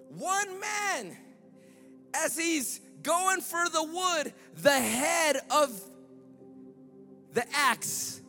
one 0.09 0.59
man, 0.59 1.15
as 2.15 2.37
he's 2.37 2.81
going 3.03 3.41
for 3.41 3.69
the 3.69 3.83
wood, 3.83 4.33
the 4.55 4.71
head 4.71 5.37
of 5.51 5.79
the 7.33 7.45
axe 7.55 8.21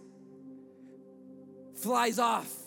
flies 1.77 2.19
off 2.19 2.64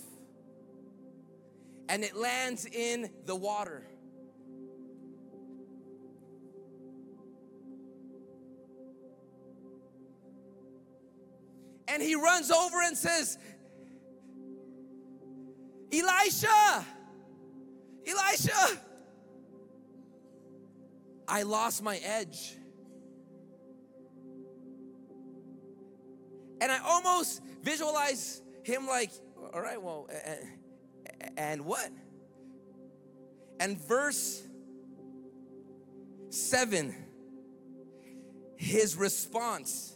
and 1.89 2.03
it 2.03 2.15
lands 2.15 2.65
in 2.65 3.09
the 3.25 3.35
water. 3.35 3.83
And 11.87 12.03
he 12.03 12.15
runs 12.15 12.51
over 12.51 12.81
and 12.81 12.97
says, 12.97 13.37
Elisha, 15.91 16.85
Elisha, 18.05 18.81
I 21.27 21.43
lost 21.43 21.81
my 21.81 21.97
edge. 21.97 22.55
And 26.59 26.71
I 26.71 26.79
almost 26.79 27.41
visualize 27.61 28.41
him 28.63 28.87
like, 28.87 29.11
all 29.53 29.61
right, 29.61 29.81
well, 29.81 30.07
eh, 30.11 30.19
eh, 30.25 30.35
and 31.37 31.65
what? 31.65 31.89
And 33.59 33.77
verse 33.77 34.43
7, 36.29 36.93
his 38.57 38.95
response 38.95 39.95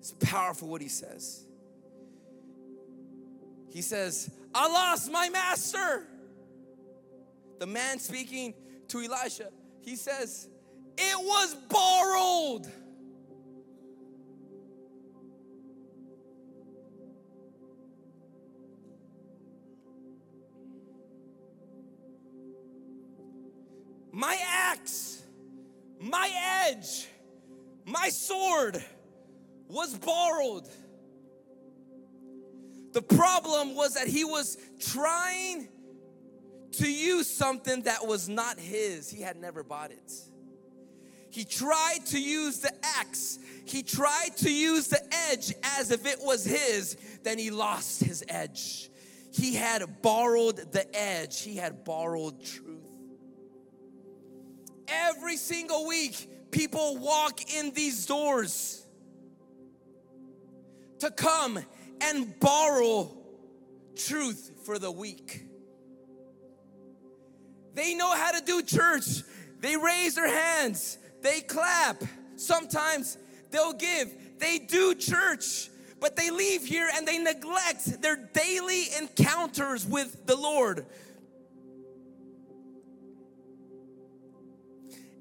is 0.00 0.12
powerful 0.20 0.68
what 0.68 0.82
he 0.82 0.88
says. 0.88 1.44
He 3.70 3.80
says, 3.80 4.30
I 4.54 4.68
lost 4.68 5.10
my 5.10 5.28
master. 5.30 6.06
The 7.58 7.66
man 7.66 7.98
speaking 7.98 8.54
to 8.88 9.00
Elisha, 9.00 9.48
he 9.80 9.96
says, 9.96 10.48
It 10.98 11.18
was 11.18 11.54
borrowed. 11.70 12.70
My 24.22 24.38
axe, 24.70 25.20
my 25.98 26.30
edge, 26.68 27.08
my 27.84 28.08
sword 28.08 28.80
was 29.66 29.98
borrowed. 29.98 30.68
The 32.92 33.02
problem 33.02 33.74
was 33.74 33.94
that 33.94 34.06
he 34.06 34.22
was 34.22 34.58
trying 34.78 35.66
to 36.72 36.88
use 36.88 37.28
something 37.28 37.82
that 37.82 38.06
was 38.06 38.28
not 38.28 38.60
his. 38.60 39.10
He 39.10 39.20
had 39.20 39.36
never 39.36 39.64
bought 39.64 39.90
it. 39.90 40.12
He 41.30 41.44
tried 41.44 42.06
to 42.10 42.22
use 42.22 42.60
the 42.60 42.72
axe, 43.00 43.40
he 43.64 43.82
tried 43.82 44.36
to 44.36 44.52
use 44.52 44.86
the 44.86 45.02
edge 45.30 45.52
as 45.64 45.90
if 45.90 46.06
it 46.06 46.20
was 46.22 46.44
his, 46.44 46.96
then 47.24 47.38
he 47.38 47.50
lost 47.50 48.04
his 48.04 48.22
edge. 48.28 48.88
He 49.32 49.56
had 49.56 50.00
borrowed 50.00 50.58
the 50.70 50.86
edge, 50.94 51.42
he 51.42 51.56
had 51.56 51.82
borrowed 51.82 52.44
truth. 52.44 52.71
Every 54.92 55.36
single 55.36 55.86
week, 55.86 56.50
people 56.50 56.98
walk 56.98 57.52
in 57.54 57.72
these 57.72 58.06
doors 58.06 58.84
to 60.98 61.10
come 61.10 61.58
and 62.00 62.38
borrow 62.38 63.10
truth 63.96 64.52
for 64.64 64.78
the 64.78 64.90
week. 64.90 65.44
They 67.74 67.94
know 67.94 68.14
how 68.14 68.32
to 68.32 68.44
do 68.44 68.62
church. 68.62 69.22
They 69.60 69.76
raise 69.76 70.14
their 70.14 70.28
hands, 70.28 70.98
they 71.22 71.40
clap. 71.40 72.02
Sometimes 72.36 73.16
they'll 73.50 73.74
give. 73.74 74.12
They 74.38 74.58
do 74.58 74.94
church, 74.94 75.70
but 76.00 76.16
they 76.16 76.30
leave 76.30 76.64
here 76.64 76.88
and 76.92 77.06
they 77.06 77.18
neglect 77.18 78.02
their 78.02 78.16
daily 78.16 78.86
encounters 79.00 79.86
with 79.86 80.26
the 80.26 80.34
Lord. 80.36 80.86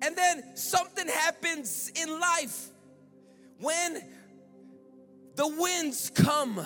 And 0.02 0.16
then 0.16 0.56
something 0.56 1.08
happens 1.08 1.91
in 1.95 2.20
life 2.20 2.70
when 3.60 4.02
the 5.36 5.47
winds 5.47 6.10
come, 6.10 6.66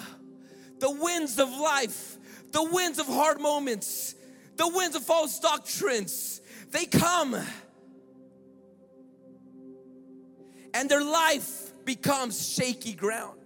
the 0.79 0.91
winds 0.91 1.37
of 1.39 1.49
life, 1.49 2.17
the 2.51 2.63
winds 2.63 2.99
of 2.99 3.07
hard 3.07 3.41
moments, 3.41 4.15
the 4.55 4.67
winds 4.67 4.95
of 4.95 5.03
false 5.03 5.39
doctrines, 5.39 6.39
they 6.71 6.85
come. 6.85 7.35
And 10.73 10.89
their 10.89 11.03
life 11.03 11.73
becomes 11.83 12.53
shaky 12.53 12.93
ground. 12.93 13.39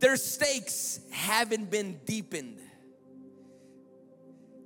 Their 0.00 0.16
stakes 0.16 1.00
haven't 1.10 1.70
been 1.70 1.98
deepened. 2.04 2.58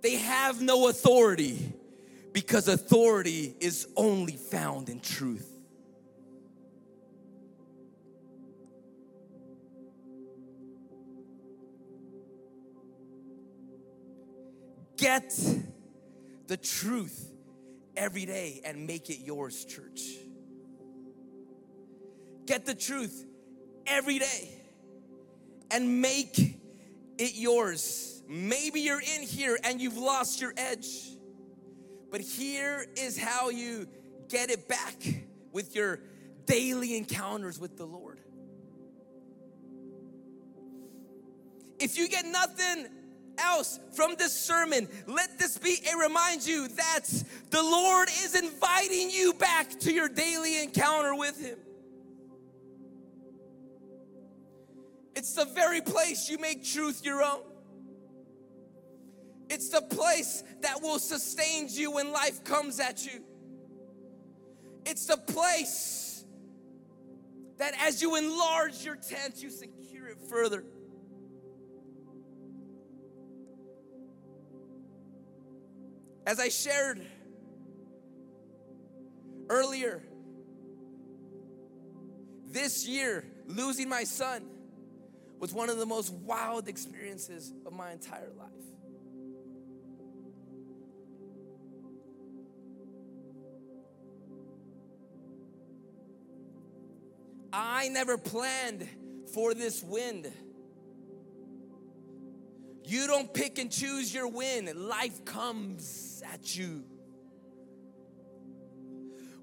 They 0.02 0.16
have 0.16 0.61
no 0.61 0.88
authority 0.88 1.72
because 2.32 2.68
authority 2.68 3.54
is 3.60 3.88
only 3.96 4.36
found 4.36 4.88
in 4.88 5.00
truth. 5.00 5.46
Get 14.96 15.34
the 16.46 16.58
truth 16.58 17.32
every 17.96 18.26
day 18.26 18.60
and 18.64 18.86
make 18.86 19.08
it 19.08 19.20
yours, 19.20 19.64
church. 19.64 20.00
Get 22.44 22.66
the 22.66 22.74
truth 22.74 23.24
every 23.86 24.18
day 24.18 24.60
and 25.70 26.02
make 26.02 26.38
it 26.38 27.34
yours. 27.34 28.22
Maybe 28.28 28.80
you're 28.80 29.00
in 29.00 29.22
here 29.22 29.58
and 29.64 29.80
you've 29.80 29.96
lost 29.96 30.40
your 30.40 30.52
edge. 30.56 31.16
But 32.11 32.20
here 32.20 32.86
is 32.96 33.18
how 33.18 33.50
you 33.50 33.86
get 34.28 34.50
it 34.50 34.68
back 34.68 34.96
with 35.52 35.74
your 35.74 36.00
daily 36.46 36.96
encounters 36.96 37.58
with 37.58 37.76
the 37.76 37.86
Lord. 37.86 38.18
If 41.78 41.96
you 41.96 42.08
get 42.08 42.26
nothing 42.26 42.88
else 43.38 43.80
from 43.94 44.16
this 44.18 44.32
sermon, 44.32 44.88
let 45.06 45.38
this 45.38 45.56
be 45.58 45.78
a 45.92 45.96
remind 45.96 46.46
you 46.46 46.68
that 46.68 47.06
the 47.50 47.62
Lord 47.62 48.08
is 48.22 48.34
inviting 48.34 49.11
you 49.11 49.32
back 49.34 49.70
to 49.80 49.92
your 49.92 50.08
daily 50.08 50.62
encounter 50.62 51.14
with 51.14 51.40
Him. 51.42 51.58
It's 55.16 55.34
the 55.34 55.46
very 55.46 55.80
place 55.80 56.28
you 56.28 56.38
make 56.38 56.64
truth 56.64 57.04
your 57.04 57.22
own. 57.22 57.40
It's 59.51 59.68
the 59.68 59.82
place 59.82 60.44
that 60.61 60.80
will 60.80 61.01
sustain 61.01 61.66
you 61.68 61.90
when 61.90 62.12
life 62.12 62.44
comes 62.44 62.78
at 62.78 63.05
you. 63.05 63.20
It's 64.86 65.07
the 65.07 65.16
place 65.16 66.24
that 67.59 67.74
as 67.80 68.01
you 68.01 68.14
enlarge 68.14 68.84
your 68.84 68.94
tent, 68.94 69.42
you 69.42 69.51
secure 69.51 70.07
it 70.07 70.18
further. 70.30 70.64
As 76.26 76.38
I 76.38 76.48
shared 76.48 77.05
earlier, 79.48 80.01
this 82.46 82.86
year, 82.86 83.24
losing 83.48 83.88
my 83.88 84.05
son 84.05 84.44
was 85.40 85.53
one 85.53 85.70
of 85.70 85.78
the 85.78 85.86
most 85.86 86.12
wild 86.12 86.68
experiences 86.68 87.53
of 87.66 87.72
my 87.72 87.90
entire 87.90 88.30
life. 88.38 88.48
I 97.80 97.88
never 97.88 98.18
planned 98.18 98.86
for 99.32 99.54
this 99.54 99.82
wind. 99.82 100.30
You 102.84 103.06
don't 103.06 103.32
pick 103.32 103.58
and 103.58 103.72
choose 103.72 104.12
your 104.12 104.28
wind, 104.28 104.70
life 104.76 105.24
comes 105.24 106.22
at 106.30 106.54
you. 106.54 106.84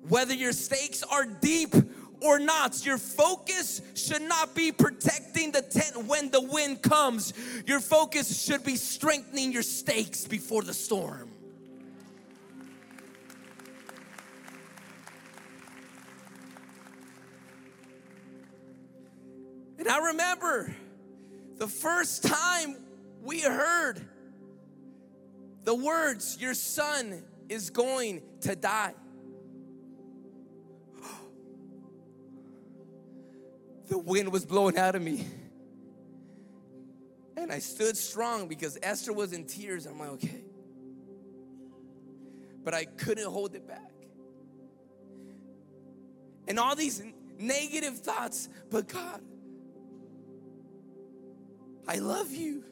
Whether 0.08 0.36
your 0.36 0.52
stakes 0.52 1.02
are 1.02 1.26
deep 1.26 1.74
or 2.22 2.38
not, 2.38 2.86
your 2.86 3.00
focus 3.00 3.82
should 3.96 4.22
not 4.22 4.54
be 4.54 4.72
protecting 4.72 5.52
the 5.52 5.64
tent 5.64 6.06
when 6.06 6.30
the 6.30 6.42
wind 6.42 6.84
comes. 6.84 7.34
Your 7.66 7.80
focus 7.80 8.46
should 8.46 8.64
be 8.64 8.76
strengthening 8.76 9.52
your 9.52 9.64
stakes 9.64 10.28
before 10.28 10.62
the 10.62 10.76
storm. 10.76 11.32
I 19.90 20.00
remember 20.08 20.74
the 21.58 21.68
first 21.68 22.24
time 22.24 22.78
we 23.22 23.42
heard 23.42 24.02
the 25.64 25.76
words, 25.76 26.38
Your 26.40 26.54
son 26.54 27.24
is 27.50 27.70
going 27.70 28.22
to 28.42 28.56
die. 28.56 28.94
The 33.88 33.98
wind 33.98 34.34
was 34.34 34.46
blowing 34.46 34.78
out 34.78 34.96
of 34.96 35.02
me. 35.02 35.26
And 37.38 37.52
I 37.52 37.60
stood 37.60 37.96
strong 37.96 38.48
because 38.48 38.78
Esther 38.82 39.14
was 39.14 39.32
in 39.32 39.46
tears. 39.46 39.86
I'm 39.86 40.00
like, 40.00 40.10
okay. 40.10 40.44
But 42.64 42.74
I 42.74 42.84
couldn't 42.84 43.32
hold 43.32 43.56
it 43.56 43.66
back. 43.68 43.92
And 46.48 46.60
all 46.60 46.76
these 46.76 47.02
negative 47.40 48.00
thoughts, 48.00 48.50
but 48.70 48.88
God, 48.88 49.22
I 51.88 51.96
love 51.96 52.32
you. 52.32 52.64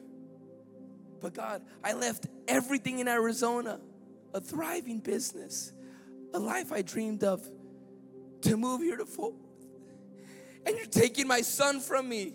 But 1.20 1.34
God, 1.34 1.62
I 1.82 1.94
left 1.94 2.26
everything 2.46 2.98
in 2.98 3.08
Arizona 3.08 3.80
a 4.34 4.40
thriving 4.40 4.98
business, 4.98 5.72
a 6.34 6.38
life 6.38 6.70
I 6.70 6.82
dreamed 6.82 7.24
of 7.24 7.48
to 8.42 8.56
move 8.58 8.82
here 8.82 8.98
to 8.98 9.06
Fort 9.06 9.34
And 10.66 10.76
you're 10.76 10.86
taking 10.86 11.26
my 11.26 11.40
son 11.40 11.80
from 11.80 12.06
me. 12.06 12.34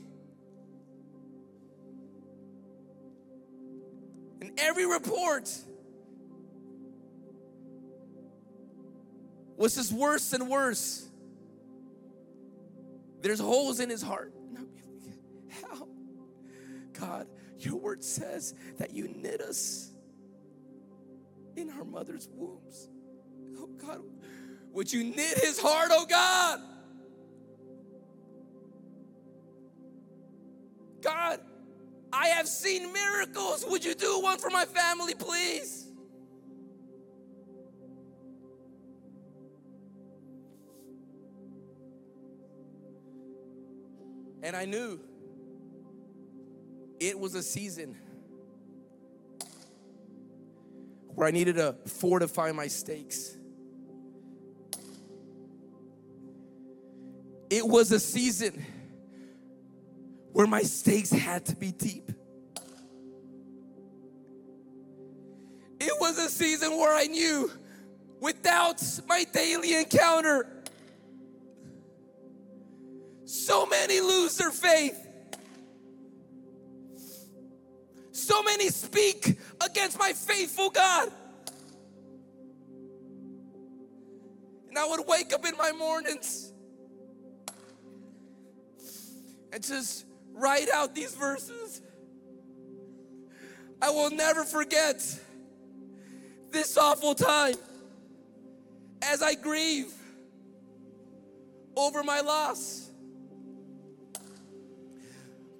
And 4.41 4.51
every 4.57 4.87
report 4.87 5.55
was 9.55 9.75
just 9.75 9.93
worse 9.93 10.33
and 10.33 10.49
worse. 10.49 11.07
There's 13.21 13.39
holes 13.39 13.79
in 13.79 13.91
his 13.91 14.01
heart. 14.01 14.33
God, 17.01 17.27
your 17.57 17.77
word 17.77 18.03
says 18.03 18.53
that 18.77 18.91
you 18.93 19.07
knit 19.07 19.41
us 19.41 19.91
in 21.55 21.69
our 21.71 21.83
mother's 21.83 22.29
wombs. 22.31 22.89
Oh 23.57 23.69
God, 23.77 24.01
would 24.71 24.93
you 24.93 25.03
knit 25.03 25.39
his 25.39 25.59
heart, 25.59 25.89
oh 25.91 26.05
God? 26.05 26.59
God, 31.01 31.39
I 32.13 32.27
have 32.27 32.47
seen 32.47 32.93
miracles. 32.93 33.65
Would 33.67 33.83
you 33.83 33.95
do 33.95 34.21
one 34.21 34.37
for 34.37 34.51
my 34.51 34.65
family, 34.65 35.15
please? 35.15 35.87
And 44.43 44.55
I 44.55 44.65
knew 44.65 44.99
it 47.01 47.17
was 47.17 47.33
a 47.33 47.41
season 47.41 47.97
where 51.15 51.27
I 51.27 51.31
needed 51.31 51.55
to 51.55 51.75
fortify 51.87 52.51
my 52.51 52.67
stakes. 52.67 53.35
It 57.49 57.67
was 57.67 57.91
a 57.91 57.99
season 57.99 58.63
where 60.31 60.45
my 60.45 60.61
stakes 60.61 61.09
had 61.09 61.43
to 61.47 61.55
be 61.55 61.71
deep. 61.71 62.11
It 65.79 65.93
was 65.99 66.19
a 66.19 66.29
season 66.29 66.77
where 66.77 66.95
I 66.95 67.07
knew 67.07 67.51
without 68.19 68.79
my 69.07 69.23
daily 69.33 69.73
encounter, 69.73 70.47
so 73.25 73.65
many 73.65 74.01
lose 74.01 74.37
their 74.37 74.51
faith. 74.51 75.00
So 78.21 78.43
many 78.43 78.69
speak 78.69 79.39
against 79.65 79.97
my 79.97 80.13
faithful 80.13 80.69
God. 80.69 81.11
And 84.69 84.77
I 84.77 84.87
would 84.87 85.07
wake 85.07 85.33
up 85.33 85.43
in 85.43 85.57
my 85.57 85.71
mornings 85.71 86.53
and 89.51 89.63
just 89.63 90.05
write 90.33 90.69
out 90.69 90.93
these 90.93 91.15
verses. 91.15 91.81
I 93.81 93.89
will 93.89 94.11
never 94.11 94.43
forget 94.43 95.03
this 96.51 96.77
awful 96.77 97.15
time 97.15 97.55
as 99.01 99.23
I 99.23 99.33
grieve 99.33 99.91
over 101.75 102.03
my 102.03 102.21
loss. 102.21 102.91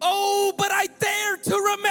Oh, 0.01 0.53
but 0.57 0.71
I 0.71 0.87
dare 0.87 1.37
to 1.37 1.55
remember 1.55 1.90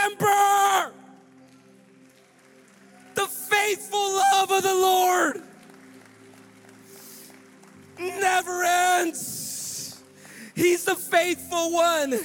the 10.90 10.96
faithful 10.96 11.72
one. 11.72 12.18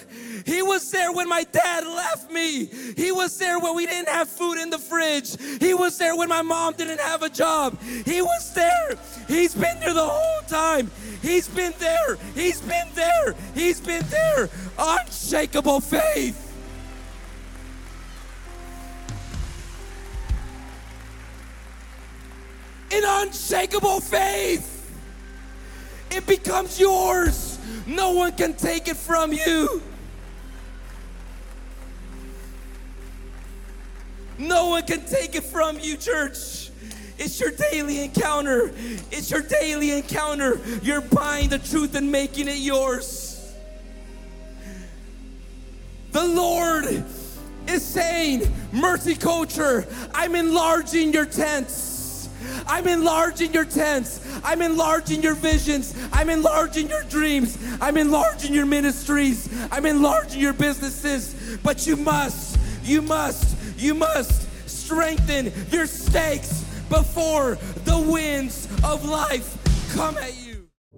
He 0.45 0.61
was 0.63 0.89
there 0.89 1.11
when 1.11 1.29
my 1.29 1.43
dad 1.43 1.85
left 1.85 2.31
me. 2.31 2.65
He 2.65 3.11
was 3.11 3.37
there 3.37 3.59
when 3.59 3.75
we 3.75 3.85
didn't 3.85 4.09
have 4.09 4.27
food 4.27 4.57
in 4.57 4.71
the 4.71 4.79
fridge. 4.79 5.39
He 5.59 5.73
was 5.73 5.97
there 5.97 6.15
when 6.15 6.29
my 6.29 6.41
mom 6.41 6.73
didn't 6.73 6.99
have 6.99 7.21
a 7.21 7.29
job. 7.29 7.79
He 7.81 8.21
was 8.21 8.53
there. 8.53 8.95
He's 9.27 9.53
been 9.53 9.79
there 9.79 9.93
the 9.93 10.07
whole 10.07 10.41
time. 10.47 10.89
He's 11.21 11.47
been 11.47 11.73
there. 11.77 12.17
He's 12.33 12.59
been 12.61 12.87
there. 12.95 13.35
He's 13.53 13.79
been 13.79 14.05
there. 14.09 14.49
Unshakable 14.79 15.81
faith. 15.81 16.41
An 22.91 23.03
unshakable 23.05 23.99
faith. 23.99 24.71
It 26.09 26.25
becomes 26.25 26.79
yours. 26.79 27.54
No 27.85 28.11
one 28.11 28.31
can 28.33 28.53
take 28.53 28.87
it 28.87 28.97
from 28.97 29.31
you. 29.31 29.81
No 34.37 34.69
one 34.69 34.83
can 34.83 35.05
take 35.05 35.35
it 35.35 35.43
from 35.43 35.79
you, 35.79 35.95
church. 35.95 36.71
It's 37.17 37.39
your 37.39 37.51
daily 37.51 38.03
encounter. 38.03 38.71
It's 39.11 39.31
your 39.31 39.41
daily 39.41 39.91
encounter. 39.91 40.59
You're 40.81 41.01
buying 41.01 41.49
the 41.49 41.59
truth 41.59 41.95
and 41.95 42.11
making 42.11 42.47
it 42.47 42.57
yours. 42.57 43.53
The 46.11 46.25
Lord 46.25 47.03
is 47.67 47.83
saying, 47.83 48.53
Mercy 48.71 49.15
Culture, 49.15 49.87
I'm 50.13 50.35
enlarging 50.35 51.13
your 51.13 51.25
tents. 51.25 51.94
I'm 52.67 52.87
enlarging 52.87 53.53
your 53.53 53.65
tents. 53.65 54.21
I'm 54.43 54.61
enlarging 54.61 55.21
your 55.21 55.35
visions. 55.35 55.95
I'm 56.11 56.29
enlarging 56.29 56.89
your 56.89 57.03
dreams. 57.03 57.57
I'm 57.81 57.97
enlarging 57.97 58.53
your 58.53 58.65
ministries. 58.65 59.49
I'm 59.71 59.85
enlarging 59.85 60.41
your 60.41 60.53
businesses. 60.53 61.57
But 61.63 61.87
you 61.87 61.95
must, 61.95 62.59
you 62.83 63.01
must, 63.01 63.55
you 63.77 63.93
must 63.93 64.47
strengthen 64.69 65.51
your 65.71 65.87
stakes 65.87 66.63
before 66.89 67.57
the 67.85 67.99
winds 67.99 68.67
of 68.83 69.05
life 69.05 69.57
come 69.93 70.17
at 70.17 70.35
you. 70.35 70.44